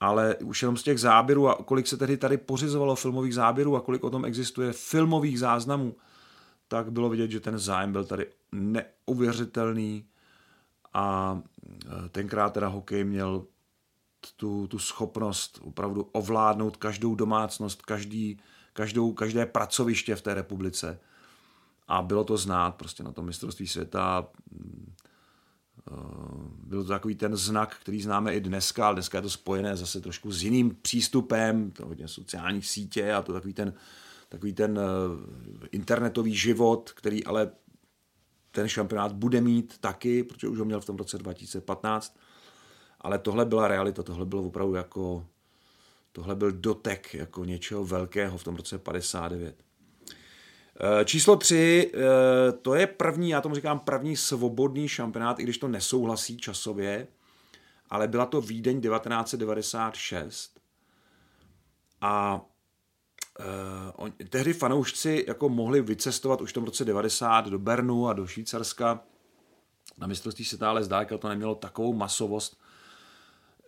ale 0.00 0.36
už 0.36 0.62
jenom 0.62 0.76
z 0.76 0.82
těch 0.82 1.00
záběrů 1.00 1.48
a 1.48 1.54
kolik 1.54 1.86
se 1.86 1.96
tedy 1.96 2.16
tady 2.16 2.36
pořizovalo 2.36 2.96
filmových 2.96 3.34
záběrů 3.34 3.76
a 3.76 3.80
kolik 3.80 4.04
o 4.04 4.10
tom 4.10 4.24
existuje 4.24 4.72
filmových 4.72 5.38
záznamů, 5.38 5.96
tak 6.68 6.92
bylo 6.92 7.08
vidět, 7.08 7.30
že 7.30 7.40
ten 7.40 7.58
zájem 7.58 7.92
byl 7.92 8.04
tady 8.04 8.26
neuvěřitelný 8.52 10.06
a 10.94 11.38
e, 12.04 12.08
tenkrát 12.08 12.52
teda 12.52 12.68
hokej 12.68 13.04
měl 13.04 13.46
tu, 14.36 14.66
tu 14.66 14.78
schopnost 14.78 15.58
opravdu 15.62 16.02
ovládnout 16.02 16.76
každou 16.76 17.14
domácnost, 17.14 17.82
každý, 17.82 18.40
každou, 18.72 19.12
každé 19.12 19.46
pracoviště 19.46 20.16
v 20.16 20.22
té 20.22 20.34
republice. 20.34 21.00
A 21.88 22.02
bylo 22.02 22.24
to 22.24 22.36
znát 22.36 22.74
prostě 22.74 23.02
na 23.02 23.12
tom 23.12 23.26
mistrovství 23.26 23.66
světa. 23.66 24.26
Eh, 25.88 25.94
byl 26.62 26.82
to 26.82 26.88
takový 26.88 27.14
ten 27.14 27.36
znak, 27.36 27.76
který 27.80 28.02
známe 28.02 28.34
i 28.34 28.40
dneska, 28.40 28.86
ale 28.86 28.94
dneska 28.94 29.18
je 29.18 29.22
to 29.22 29.30
spojené 29.30 29.76
zase 29.76 30.00
trošku 30.00 30.32
s 30.32 30.42
jiným 30.42 30.76
přístupem, 30.82 31.70
to 31.70 31.86
hodně 31.86 32.08
sociálních 32.08 32.66
sítě 32.66 33.12
a 33.12 33.22
to 33.22 33.32
takový 33.32 33.54
ten, 33.54 33.74
takový 34.28 34.52
ten 34.52 34.78
eh, 34.78 35.68
internetový 35.70 36.34
život, 36.34 36.92
který 36.94 37.24
ale 37.24 37.50
ten 38.50 38.68
šampionát 38.68 39.12
bude 39.12 39.40
mít 39.40 39.78
taky, 39.78 40.22
protože 40.22 40.48
už 40.48 40.58
ho 40.58 40.64
měl 40.64 40.80
v 40.80 40.84
tom 40.84 40.96
roce 40.96 41.18
2015. 41.18 42.16
Ale 43.00 43.18
tohle 43.18 43.44
byla 43.44 43.68
realita, 43.68 44.02
tohle 44.02 44.26
bylo 44.26 44.42
opravdu 44.42 44.74
jako, 44.74 45.26
tohle 46.12 46.34
byl 46.34 46.52
dotek 46.52 47.14
jako 47.14 47.44
něčeho 47.44 47.84
velkého 47.84 48.38
v 48.38 48.44
tom 48.44 48.56
roce 48.56 48.78
59. 48.78 49.69
Eh, 50.76 51.04
číslo 51.04 51.36
tři, 51.36 51.92
eh, 51.94 52.52
to 52.52 52.74
je 52.74 52.86
první, 52.86 53.30
já 53.30 53.40
tomu 53.40 53.54
říkám 53.54 53.78
první 53.78 54.16
svobodný 54.16 54.88
šampionát, 54.88 55.40
i 55.40 55.42
když 55.42 55.58
to 55.58 55.68
nesouhlasí 55.68 56.36
časově, 56.36 57.06
ale 57.90 58.08
byla 58.08 58.26
to 58.26 58.40
Vídeň 58.40 58.80
1996. 58.80 60.60
A 62.00 62.40
uh, 63.38 63.44
on, 63.96 64.12
tehdy 64.28 64.52
fanoušci 64.52 65.24
jako 65.28 65.48
mohli 65.48 65.82
vycestovat 65.82 66.40
už 66.40 66.50
v 66.50 66.52
tom 66.52 66.64
roce 66.64 66.84
90 66.84 67.46
do 67.46 67.58
Bernu 67.58 68.08
a 68.08 68.12
do 68.12 68.26
Švýcarska. 68.26 69.00
Na 69.98 70.06
mistrovství 70.06 70.44
se 70.44 70.66
ale 70.66 70.84
zdá, 70.84 71.04
to 71.04 71.28
nemělo 71.28 71.54
takovou 71.54 71.92
masovost 71.92 72.60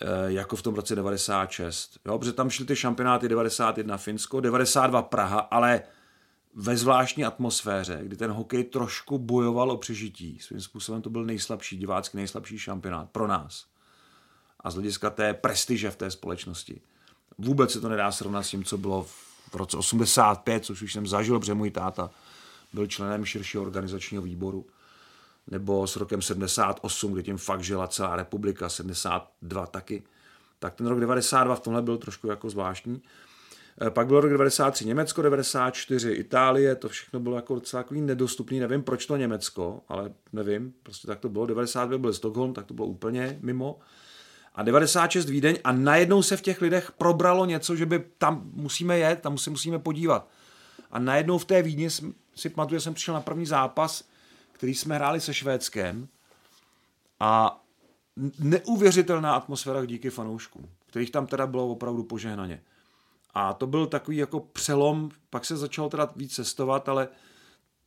uh, 0.02 0.30
jako 0.30 0.56
v 0.56 0.62
tom 0.62 0.74
roce 0.74 0.94
96. 0.94 1.98
Jo, 2.06 2.18
protože 2.18 2.32
tam 2.32 2.50
šly 2.50 2.66
ty 2.66 2.76
šampionáty 2.76 3.28
91 3.28 3.96
Finsko, 3.96 4.40
92 4.40 5.02
Praha, 5.02 5.38
ale 5.38 5.82
ve 6.54 6.76
zvláštní 6.76 7.24
atmosféře, 7.24 8.00
kdy 8.02 8.16
ten 8.16 8.30
hokej 8.30 8.64
trošku 8.64 9.18
bojoval 9.18 9.70
o 9.70 9.76
přežití. 9.76 10.38
Svým 10.40 10.60
způsobem 10.60 11.02
to 11.02 11.10
byl 11.10 11.24
nejslabší, 11.24 11.76
divácky 11.76 12.16
nejslabší 12.16 12.58
šampionát 12.58 13.10
pro 13.10 13.26
nás. 13.26 13.66
A 14.60 14.70
z 14.70 14.74
hlediska 14.74 15.10
té 15.10 15.34
prestiže 15.34 15.90
v 15.90 15.96
té 15.96 16.10
společnosti. 16.10 16.80
Vůbec 17.38 17.72
se 17.72 17.80
to 17.80 17.88
nedá 17.88 18.12
srovnat 18.12 18.42
s 18.42 18.50
tím, 18.50 18.64
co 18.64 18.78
bylo 18.78 19.02
v 19.02 19.54
roce 19.54 19.76
85, 19.76 20.64
což 20.64 20.82
už 20.82 20.92
jsem 20.92 21.06
zažil, 21.06 21.40
protože 21.40 21.54
můj 21.54 21.70
táta 21.70 22.10
byl 22.72 22.86
členem 22.86 23.24
širšího 23.24 23.62
organizačního 23.62 24.22
výboru. 24.22 24.66
Nebo 25.46 25.86
s 25.86 25.96
rokem 25.96 26.22
78, 26.22 27.12
kdy 27.12 27.22
tím 27.22 27.36
fakt 27.36 27.62
žila 27.62 27.88
celá 27.88 28.16
republika, 28.16 28.68
72 28.68 29.66
taky. 29.66 30.02
Tak 30.58 30.74
ten 30.74 30.86
rok 30.86 31.00
92 31.00 31.54
v 31.54 31.60
tomhle 31.60 31.82
byl 31.82 31.98
trošku 31.98 32.26
jako 32.26 32.50
zvláštní. 32.50 33.02
Eh, 33.80 33.90
pak 33.90 34.06
bylo 34.06 34.20
rok 34.20 34.30
93 34.30 34.86
Německo, 34.86 35.22
94 35.22 36.10
Itálie, 36.12 36.74
to 36.74 36.88
všechno 36.88 37.20
bylo 37.20 37.36
jako 37.36 37.54
docela 37.54 37.82
takový 37.82 38.00
nedostupný, 38.00 38.60
nevím 38.60 38.82
proč 38.82 39.06
to 39.06 39.16
Německo, 39.16 39.80
ale 39.88 40.12
nevím, 40.32 40.74
prostě 40.82 41.06
tak 41.06 41.20
to 41.20 41.28
bylo. 41.28 41.46
92 41.46 41.98
byl 41.98 42.12
Stockholm, 42.12 42.54
tak 42.54 42.66
to 42.66 42.74
bylo 42.74 42.86
úplně 42.86 43.38
mimo. 43.40 43.78
A 44.54 44.62
96 44.62 45.28
Vídeň 45.28 45.58
a 45.64 45.72
najednou 45.72 46.22
se 46.22 46.36
v 46.36 46.40
těch 46.40 46.60
lidech 46.60 46.92
probralo 46.92 47.44
něco, 47.44 47.76
že 47.76 47.86
by 47.86 48.04
tam 48.18 48.42
musíme 48.54 48.98
jet, 48.98 49.20
tam 49.20 49.38
si 49.38 49.50
musíme 49.50 49.78
podívat. 49.78 50.28
A 50.90 50.98
najednou 50.98 51.38
v 51.38 51.44
té 51.44 51.62
Vídni 51.62 51.90
si 52.34 52.48
pamatuju, 52.48 52.78
že 52.78 52.84
jsem 52.84 52.94
přišel 52.94 53.14
na 53.14 53.20
první 53.20 53.46
zápas, 53.46 54.04
který 54.52 54.74
jsme 54.74 54.94
hráli 54.94 55.20
se 55.20 55.34
Švédskem 55.34 56.08
a 57.20 57.62
neuvěřitelná 58.38 59.34
atmosféra 59.34 59.84
díky 59.84 60.10
fanouškům, 60.10 60.68
kterých 60.86 61.10
tam 61.10 61.26
teda 61.26 61.46
bylo 61.46 61.68
opravdu 61.68 62.02
požehnaně. 62.02 62.62
A 63.34 63.52
to 63.52 63.66
byl 63.66 63.86
takový 63.86 64.16
jako 64.16 64.40
přelom, 64.40 65.10
pak 65.30 65.44
se 65.44 65.56
začalo 65.56 65.88
teda 65.88 66.12
víc 66.16 66.34
cestovat, 66.34 66.88
ale 66.88 67.08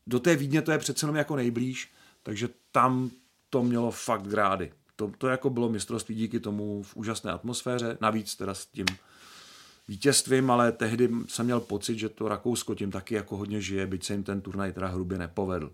do 0.07 0.19
té 0.19 0.35
Vídně 0.35 0.61
to 0.61 0.71
je 0.71 0.77
přece 0.77 1.05
jenom 1.05 1.15
jako 1.15 1.35
nejblíž, 1.35 1.91
takže 2.23 2.49
tam 2.71 3.11
to 3.49 3.63
mělo 3.63 3.91
fakt 3.91 4.27
grády. 4.27 4.73
To, 4.95 5.11
to 5.17 5.27
jako 5.27 5.49
bylo 5.49 5.69
mistrovství 5.69 6.15
díky 6.15 6.39
tomu 6.39 6.83
v 6.83 6.95
úžasné 6.95 7.31
atmosféře, 7.31 7.97
navíc 8.01 8.35
teda 8.35 8.53
s 8.53 8.65
tím 8.65 8.85
vítězstvím, 9.87 10.51
ale 10.51 10.71
tehdy 10.71 11.09
jsem 11.27 11.45
měl 11.45 11.59
pocit, 11.59 11.99
že 11.99 12.09
to 12.09 12.27
Rakousko 12.27 12.75
tím 12.75 12.91
taky 12.91 13.15
jako 13.15 13.37
hodně 13.37 13.61
žije, 13.61 13.87
byť 13.87 14.03
se 14.03 14.13
jim 14.13 14.23
ten 14.23 14.41
turnaj 14.41 14.71
teda 14.71 14.87
hrubě 14.87 15.17
nepovedl. 15.17 15.71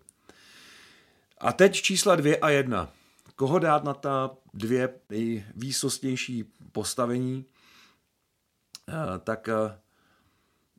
A 1.38 1.54
teď 1.54 1.76
čísla 1.76 2.16
dvě 2.16 2.38
a 2.38 2.50
jedna. 2.50 2.90
Koho 3.36 3.60
dát 3.60 3.84
na 3.84 3.94
ta 3.94 4.32
dvě 4.54 4.90
nejvýsostnější 5.10 6.46
postavení? 6.72 7.46
Eh, 8.92 9.20
tak 9.20 9.50
eh, 9.50 9.78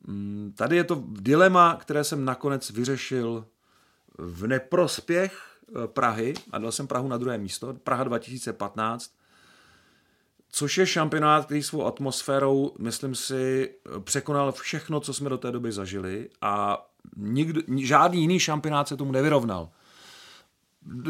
Mm, 0.07 0.53
tady 0.57 0.75
je 0.75 0.83
to 0.83 1.03
dilema, 1.07 1.75
které 1.75 2.03
jsem 2.03 2.25
nakonec 2.25 2.69
vyřešil 2.69 3.45
v 4.17 4.47
neprospěch 4.47 5.57
eh, 5.69 5.87
Prahy. 5.87 6.33
A 6.51 6.57
dal 6.57 6.71
jsem 6.71 6.87
Prahu 6.87 7.07
na 7.07 7.17
druhé 7.17 7.37
místo, 7.37 7.73
Praha 7.73 8.03
2015, 8.03 9.11
což 10.49 10.77
je 10.77 10.87
šampionát, 10.87 11.45
který 11.45 11.63
svou 11.63 11.85
atmosférou, 11.85 12.71
myslím 12.79 13.15
si, 13.15 13.75
překonal 13.99 14.51
všechno, 14.51 14.99
co 14.99 15.13
jsme 15.13 15.29
do 15.29 15.37
té 15.37 15.51
doby 15.51 15.71
zažili. 15.71 16.29
A 16.41 16.85
nikdo, 17.15 17.61
žádný 17.77 18.21
jiný 18.21 18.39
šampionát 18.39 18.87
se 18.87 18.97
tomu 18.97 19.11
nevyrovnal. 19.11 19.69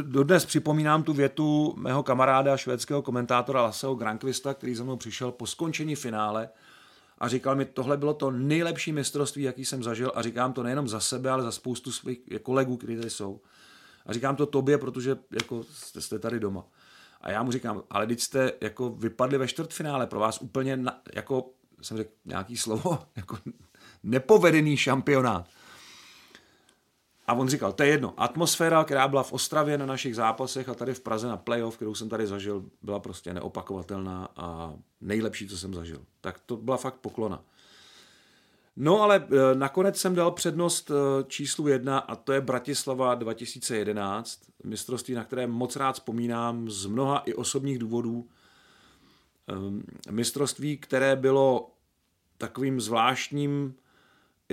Dodnes 0.02 0.46
připomínám 0.46 1.04
tu 1.04 1.14
větu 1.14 1.74
mého 1.78 2.04
kamaráda, 2.04 2.58
švédského 2.58 3.02
komentátora 3.02 3.62
Lasseho 3.62 3.96
Granqvista, 3.96 4.54
který 4.54 4.76
za 4.76 4.84
mnou 4.84 4.98
přišel 4.98 5.32
po 5.32 5.48
skončení 5.48 5.96
finále 5.96 6.50
a 7.24 7.28
říkal 7.28 7.56
mi, 7.56 7.66
tohle 7.66 7.98
bylo 7.98 8.14
to 8.14 8.32
nejlepší 8.32 8.92
mistrovství, 8.92 9.44
jaký 9.44 9.66
jsem 9.66 9.84
zažil 9.84 10.12
a 10.16 10.22
říkám 10.22 10.54
to 10.54 10.64
nejenom 10.64 10.88
za 10.88 11.00
sebe, 11.00 11.30
ale 11.30 11.44
za 11.44 11.52
spoustu 11.52 11.92
svých 11.92 12.20
kolegů, 12.42 12.78
kteří 12.78 12.96
tady 12.96 13.10
jsou. 13.10 13.42
A 14.06 14.14
říkám 14.14 14.36
to 14.36 14.46
tobě, 14.46 14.78
protože 14.78 15.18
jako 15.32 15.64
jste, 15.64 16.02
jste 16.02 16.20
tady 16.20 16.40
doma. 16.40 16.66
A 17.22 17.32
já 17.32 17.44
mu 17.44 17.52
říkám, 17.52 17.84
ale 17.90 18.08
teď 18.08 18.20
jste 18.20 18.52
jako 18.62 18.90
vypadli 18.90 19.38
ve 19.38 19.48
čtvrtfinále, 19.48 20.08
pro 20.08 20.20
vás 20.20 20.42
úplně 20.42 20.78
na, 20.78 21.02
jako, 21.16 21.50
jsem 21.82 21.98
řekl 21.98 22.12
nějaký 22.26 22.58
slovo, 22.58 23.00
jako 23.16 23.38
nepovedený 24.04 24.78
šampionát. 24.78 25.50
A 27.28 27.34
on 27.34 27.50
říkal, 27.50 27.74
to 27.74 27.84
je 27.84 27.90
jedno, 27.90 28.14
atmosféra, 28.18 28.84
která 28.84 29.08
byla 29.08 29.24
v 29.24 29.34
Ostravě 29.34 29.78
na 29.78 29.86
našich 29.86 30.16
zápasech 30.16 30.70
a 30.70 30.74
tady 30.74 30.94
v 30.94 31.00
Praze 31.00 31.28
na 31.28 31.38
playoff, 31.38 31.76
kterou 31.76 31.96
jsem 31.96 32.10
tady 32.10 32.28
zažil, 32.28 32.66
byla 32.82 33.00
prostě 33.00 33.34
neopakovatelná 33.34 34.28
a 34.36 34.74
nejlepší, 35.02 35.48
co 35.48 35.58
jsem 35.58 35.74
zažil. 35.74 36.02
Tak 36.22 36.40
to 36.46 36.58
byla 36.58 36.78
fakt 36.78 36.96
poklona. 36.96 37.44
No 38.76 39.02
ale 39.02 39.16
e, 39.16 39.56
nakonec 39.56 39.98
jsem 39.98 40.16
dal 40.16 40.32
přednost 40.32 40.92
e, 40.92 40.94
číslu 41.28 41.68
jedna 41.68 42.00
a 42.00 42.16
to 42.16 42.34
je 42.34 42.42
Bratislava 42.42 43.16
2011, 43.16 44.40
mistrovství, 44.64 45.14
na 45.14 45.24
které 45.24 45.48
moc 45.48 45.76
rád 45.76 45.94
vzpomínám 45.94 46.70
z 46.70 46.86
mnoha 46.86 47.18
i 47.26 47.34
osobních 47.34 47.80
důvodů. 47.80 48.28
E, 50.08 50.12
mistrovství, 50.12 50.78
které 50.78 51.16
bylo 51.16 51.72
takovým 52.38 52.82
zvláštním 52.82 53.76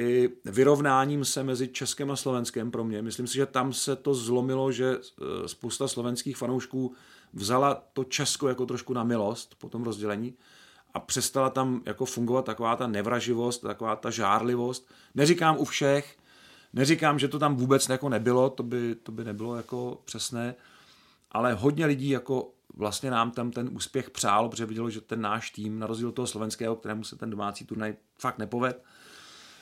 i 0.01 0.31
vyrovnáním 0.45 1.25
se 1.25 1.43
mezi 1.43 1.69
Českem 1.69 2.11
a 2.11 2.17
Slovenskem 2.17 2.71
pro 2.71 2.85
mě. 2.85 3.03
Myslím 3.03 3.27
si, 3.27 3.35
že 3.35 3.47
tam 3.47 3.73
se 3.73 3.97
to 3.97 4.15
zlomilo, 4.15 4.73
že 4.73 4.99
spousta 5.47 5.89
slovenských 5.89 6.37
fanoušků 6.37 6.95
vzala 7.33 7.83
to 7.93 8.05
Česko 8.05 8.49
jako 8.49 8.67
trošku 8.67 8.93
na 8.93 9.05
milost 9.05 9.55
po 9.55 9.69
tom 9.69 9.83
rozdělení 9.83 10.35
a 10.95 11.01
přestala 11.01 11.51
tam 11.51 11.83
jako 11.87 12.05
fungovat 12.05 12.45
taková 12.45 12.77
ta 12.77 12.87
nevraživost, 12.87 13.63
taková 13.63 13.97
ta 13.97 14.11
žárlivost. 14.11 14.89
Neříkám 15.15 15.59
u 15.59 15.65
všech, 15.65 16.17
neříkám, 16.73 17.19
že 17.19 17.29
to 17.29 17.39
tam 17.39 17.57
vůbec 17.57 17.89
jako 17.89 18.09
nebylo, 18.09 18.51
to 18.51 18.63
by, 18.63 18.95
to 18.95 19.13
by 19.13 19.25
nebylo 19.25 19.57
jako 19.57 20.01
přesné, 20.05 20.55
ale 21.31 21.55
hodně 21.55 21.87
lidí 21.87 22.09
jako 22.09 22.51
vlastně 22.75 23.11
nám 23.11 23.31
tam 23.31 23.51
ten 23.51 23.71
úspěch 23.73 24.11
přál, 24.11 24.49
protože 24.49 24.67
vidělo, 24.67 24.91
že 24.91 25.01
ten 25.01 25.21
náš 25.21 25.51
tým, 25.51 25.79
na 25.79 25.87
rozdíl 25.87 26.13
toho 26.13 26.27
slovenského, 26.27 26.77
kterému 26.77 27.05
se 27.05 27.17
ten 27.17 27.31
domácí 27.31 27.65
turnaj 27.65 27.95
fakt 28.19 28.39
nepoved, 28.39 28.85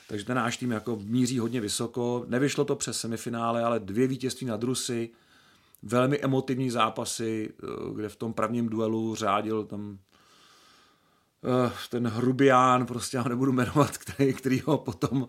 takže 0.08 0.24
ten 0.24 0.36
náš 0.36 0.56
tým 0.56 0.70
jako 0.70 0.98
míří 1.02 1.38
hodně 1.38 1.60
vysoko. 1.60 2.24
Nevyšlo 2.28 2.64
to 2.64 2.76
přes 2.76 3.00
semifinále, 3.00 3.64
ale 3.64 3.80
dvě 3.80 4.06
vítězství 4.06 4.46
nad 4.46 4.62
Rusy, 4.62 5.10
velmi 5.82 6.20
emotivní 6.20 6.70
zápasy, 6.70 7.52
eh, 7.62 7.66
kde 7.94 8.08
v 8.08 8.16
tom 8.16 8.32
prvním 8.32 8.68
duelu 8.68 9.14
řádil 9.14 9.64
tam 9.64 9.98
Eh, 11.44 11.72
ten 11.90 12.06
hrubián, 12.06 12.86
prostě 12.86 13.16
já 13.16 13.22
nebudu 13.22 13.52
jmenovat, 13.52 13.98
který, 13.98 14.34
který 14.34 14.60
ho 14.60 14.78
potom 14.78 15.28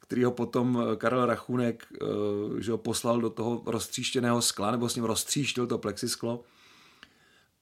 který 0.00 0.24
ho 0.24 0.30
potom 0.30 0.82
eh, 0.92 0.96
Karel 0.96 1.26
Rachunek 1.26 1.86
že 2.58 2.72
ho 2.72 2.78
poslal 2.78 3.20
do 3.20 3.30
toho 3.30 3.62
roztříštěného 3.66 4.42
skla, 4.42 4.70
nebo 4.70 4.88
s 4.88 4.94
ním 4.94 5.04
roztříštil 5.04 5.66
to 5.66 5.78
plexisklo. 5.78 6.40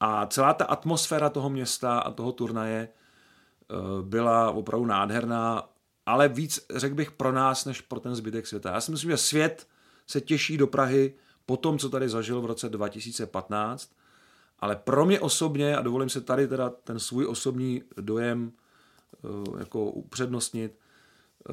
A 0.01 0.27
celá 0.27 0.55
ta 0.55 0.65
atmosféra 0.65 1.31
toho 1.31 1.51
města 1.51 1.99
a 1.99 2.11
toho 2.11 2.33
turnaje 2.33 2.89
byla 4.03 4.51
opravdu 4.51 4.87
nádherná, 4.87 5.69
ale 6.07 6.29
víc, 6.29 6.67
řekl 6.77 6.95
bych, 6.95 7.11
pro 7.11 7.33
nás, 7.33 7.65
než 7.65 7.81
pro 7.81 8.01
ten 8.01 8.15
zbytek 8.15 8.47
světa. 8.47 8.73
Já 8.73 8.81
si 8.81 8.91
myslím, 8.91 9.11
že 9.11 9.17
svět 9.17 9.67
se 10.07 10.21
těší 10.21 10.57
do 10.57 10.67
Prahy 10.67 11.15
po 11.47 11.57
tom, 11.57 11.79
co 11.79 11.91
tady 11.91 12.09
zažil 12.09 12.41
v 12.41 12.47
roce 12.47 12.69
2015 12.69 13.91
ale 14.59 14.77
pro 14.77 15.07
mě 15.07 15.21
osobně, 15.21 15.77
a 15.77 15.83
dovolím 15.83 16.09
se 16.09 16.21
tady 16.21 16.49
teda 16.49 16.71
ten 16.71 16.99
svůj 16.99 17.27
osobní 17.27 17.83
dojem 18.01 18.53
eh, 19.15 19.59
jako 19.59 19.91
upřednostnit, 19.91 20.79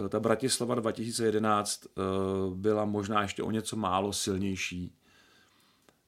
eh, 0.06 0.10
ta 0.10 0.20
Bratislava 0.20 0.76
2011 0.76 1.86
eh, 1.86 2.01
byla 2.56 2.86
možná 2.86 3.22
ještě 3.22 3.43
o 3.43 3.51
něco 3.51 3.76
málo 3.76 4.14
silnější 4.14 4.95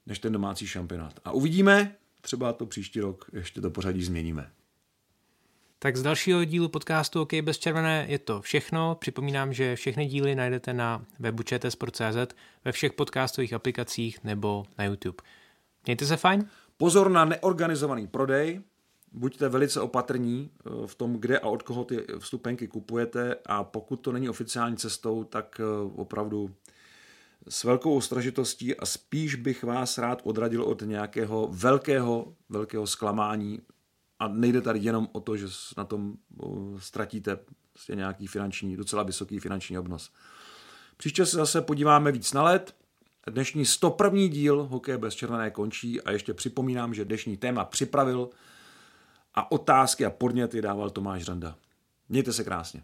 než 0.06 0.20
ten 0.20 0.34
domácí 0.34 0.68
šampionát. 0.68 1.20
A 1.26 1.32
uvidíme, 1.32 1.96
třeba 2.22 2.54
to 2.54 2.66
příští 2.66 3.00
rok 3.00 3.26
ještě 3.34 3.62
to 3.62 3.70
pořadí 3.70 4.04
změníme. 4.04 4.52
Tak 5.86 5.98
z 5.98 6.02
dalšího 6.02 6.44
dílu 6.44 6.70
podcastu 6.70 7.22
OK 7.22 7.34
bez 7.42 7.58
červené 7.58 8.06
je 8.10 8.20
to 8.20 8.42
všechno. 8.42 8.96
Připomínám, 8.96 9.54
že 9.54 9.76
všechny 9.76 10.06
díly 10.06 10.36
najdete 10.36 10.74
na 10.74 11.06
webu 11.20 11.44
čtsport.cz, 11.44 12.36
ve 12.66 12.72
všech 12.72 12.94
podcastových 12.94 13.54
aplikacích 13.54 14.24
nebo 14.24 14.66
na 14.78 14.86
YouTube. 14.86 15.18
Mějte 15.86 16.06
se 16.06 16.18
fajn. 16.18 16.50
Pozor 16.78 17.12
na 17.12 17.26
neorganizovaný 17.26 18.08
prodej, 18.08 18.62
buďte 19.12 19.50
velice 19.50 19.82
opatrní 19.82 20.50
eh, 20.50 20.88
v 20.88 20.96
tom, 20.96 21.14
kde 21.14 21.40
a 21.40 21.48
od 21.48 21.64
koho 21.64 21.84
ty 21.84 22.04
vstupenky 22.20 22.68
kupujete 22.68 23.36
a 23.46 23.64
pokud 23.64 23.96
to 23.96 24.12
není 24.12 24.30
oficiální 24.30 24.78
cestou, 24.78 25.24
tak 25.24 25.60
eh, 25.60 25.64
opravdu 25.96 26.52
s 27.50 27.64
velkou 27.64 27.96
ostražitostí 27.96 28.76
a 28.76 28.86
spíš 28.86 29.36
bych 29.36 29.64
vás 29.64 29.98
rád 29.98 30.22
odradil 30.24 30.64
od 30.64 30.82
nějakého 30.82 31.48
velkého, 31.52 32.34
velkého 32.50 32.88
zklamání 32.88 33.62
a 34.20 34.28
nejde 34.28 34.62
tady 34.62 34.80
jenom 34.80 35.10
o 35.12 35.20
to, 35.20 35.38
že 35.38 35.48
na 35.78 35.86
tom 35.86 36.14
ztratíte 36.78 37.40
prostě 37.74 37.96
nějaký 37.96 38.28
finanční, 38.28 38.78
docela 38.78 39.04
vysoký 39.04 39.40
finanční 39.40 39.78
obnos. 39.78 40.12
Příště 40.98 41.26
se 41.26 41.38
zase 41.38 41.62
podíváme 41.62 42.12
víc 42.12 42.34
na 42.34 42.44
let, 42.44 42.76
Dnešní 43.32 43.66
101. 43.66 44.28
díl 44.28 44.64
Hokej 44.64 44.98
bez 44.98 45.16
červené 45.16 45.52
končí 45.52 46.02
a 46.02 46.12
ještě 46.12 46.34
připomínám, 46.34 46.94
že 46.94 47.06
dnešní 47.06 47.38
téma 47.38 47.66
připravil 47.66 48.30
a 49.34 49.52
otázky 49.52 50.06
a 50.06 50.10
podněty 50.10 50.62
dával 50.62 50.90
Tomáš 50.90 51.28
Randa. 51.28 51.56
Mějte 52.10 52.34
se 52.34 52.44
krásně. 52.44 52.84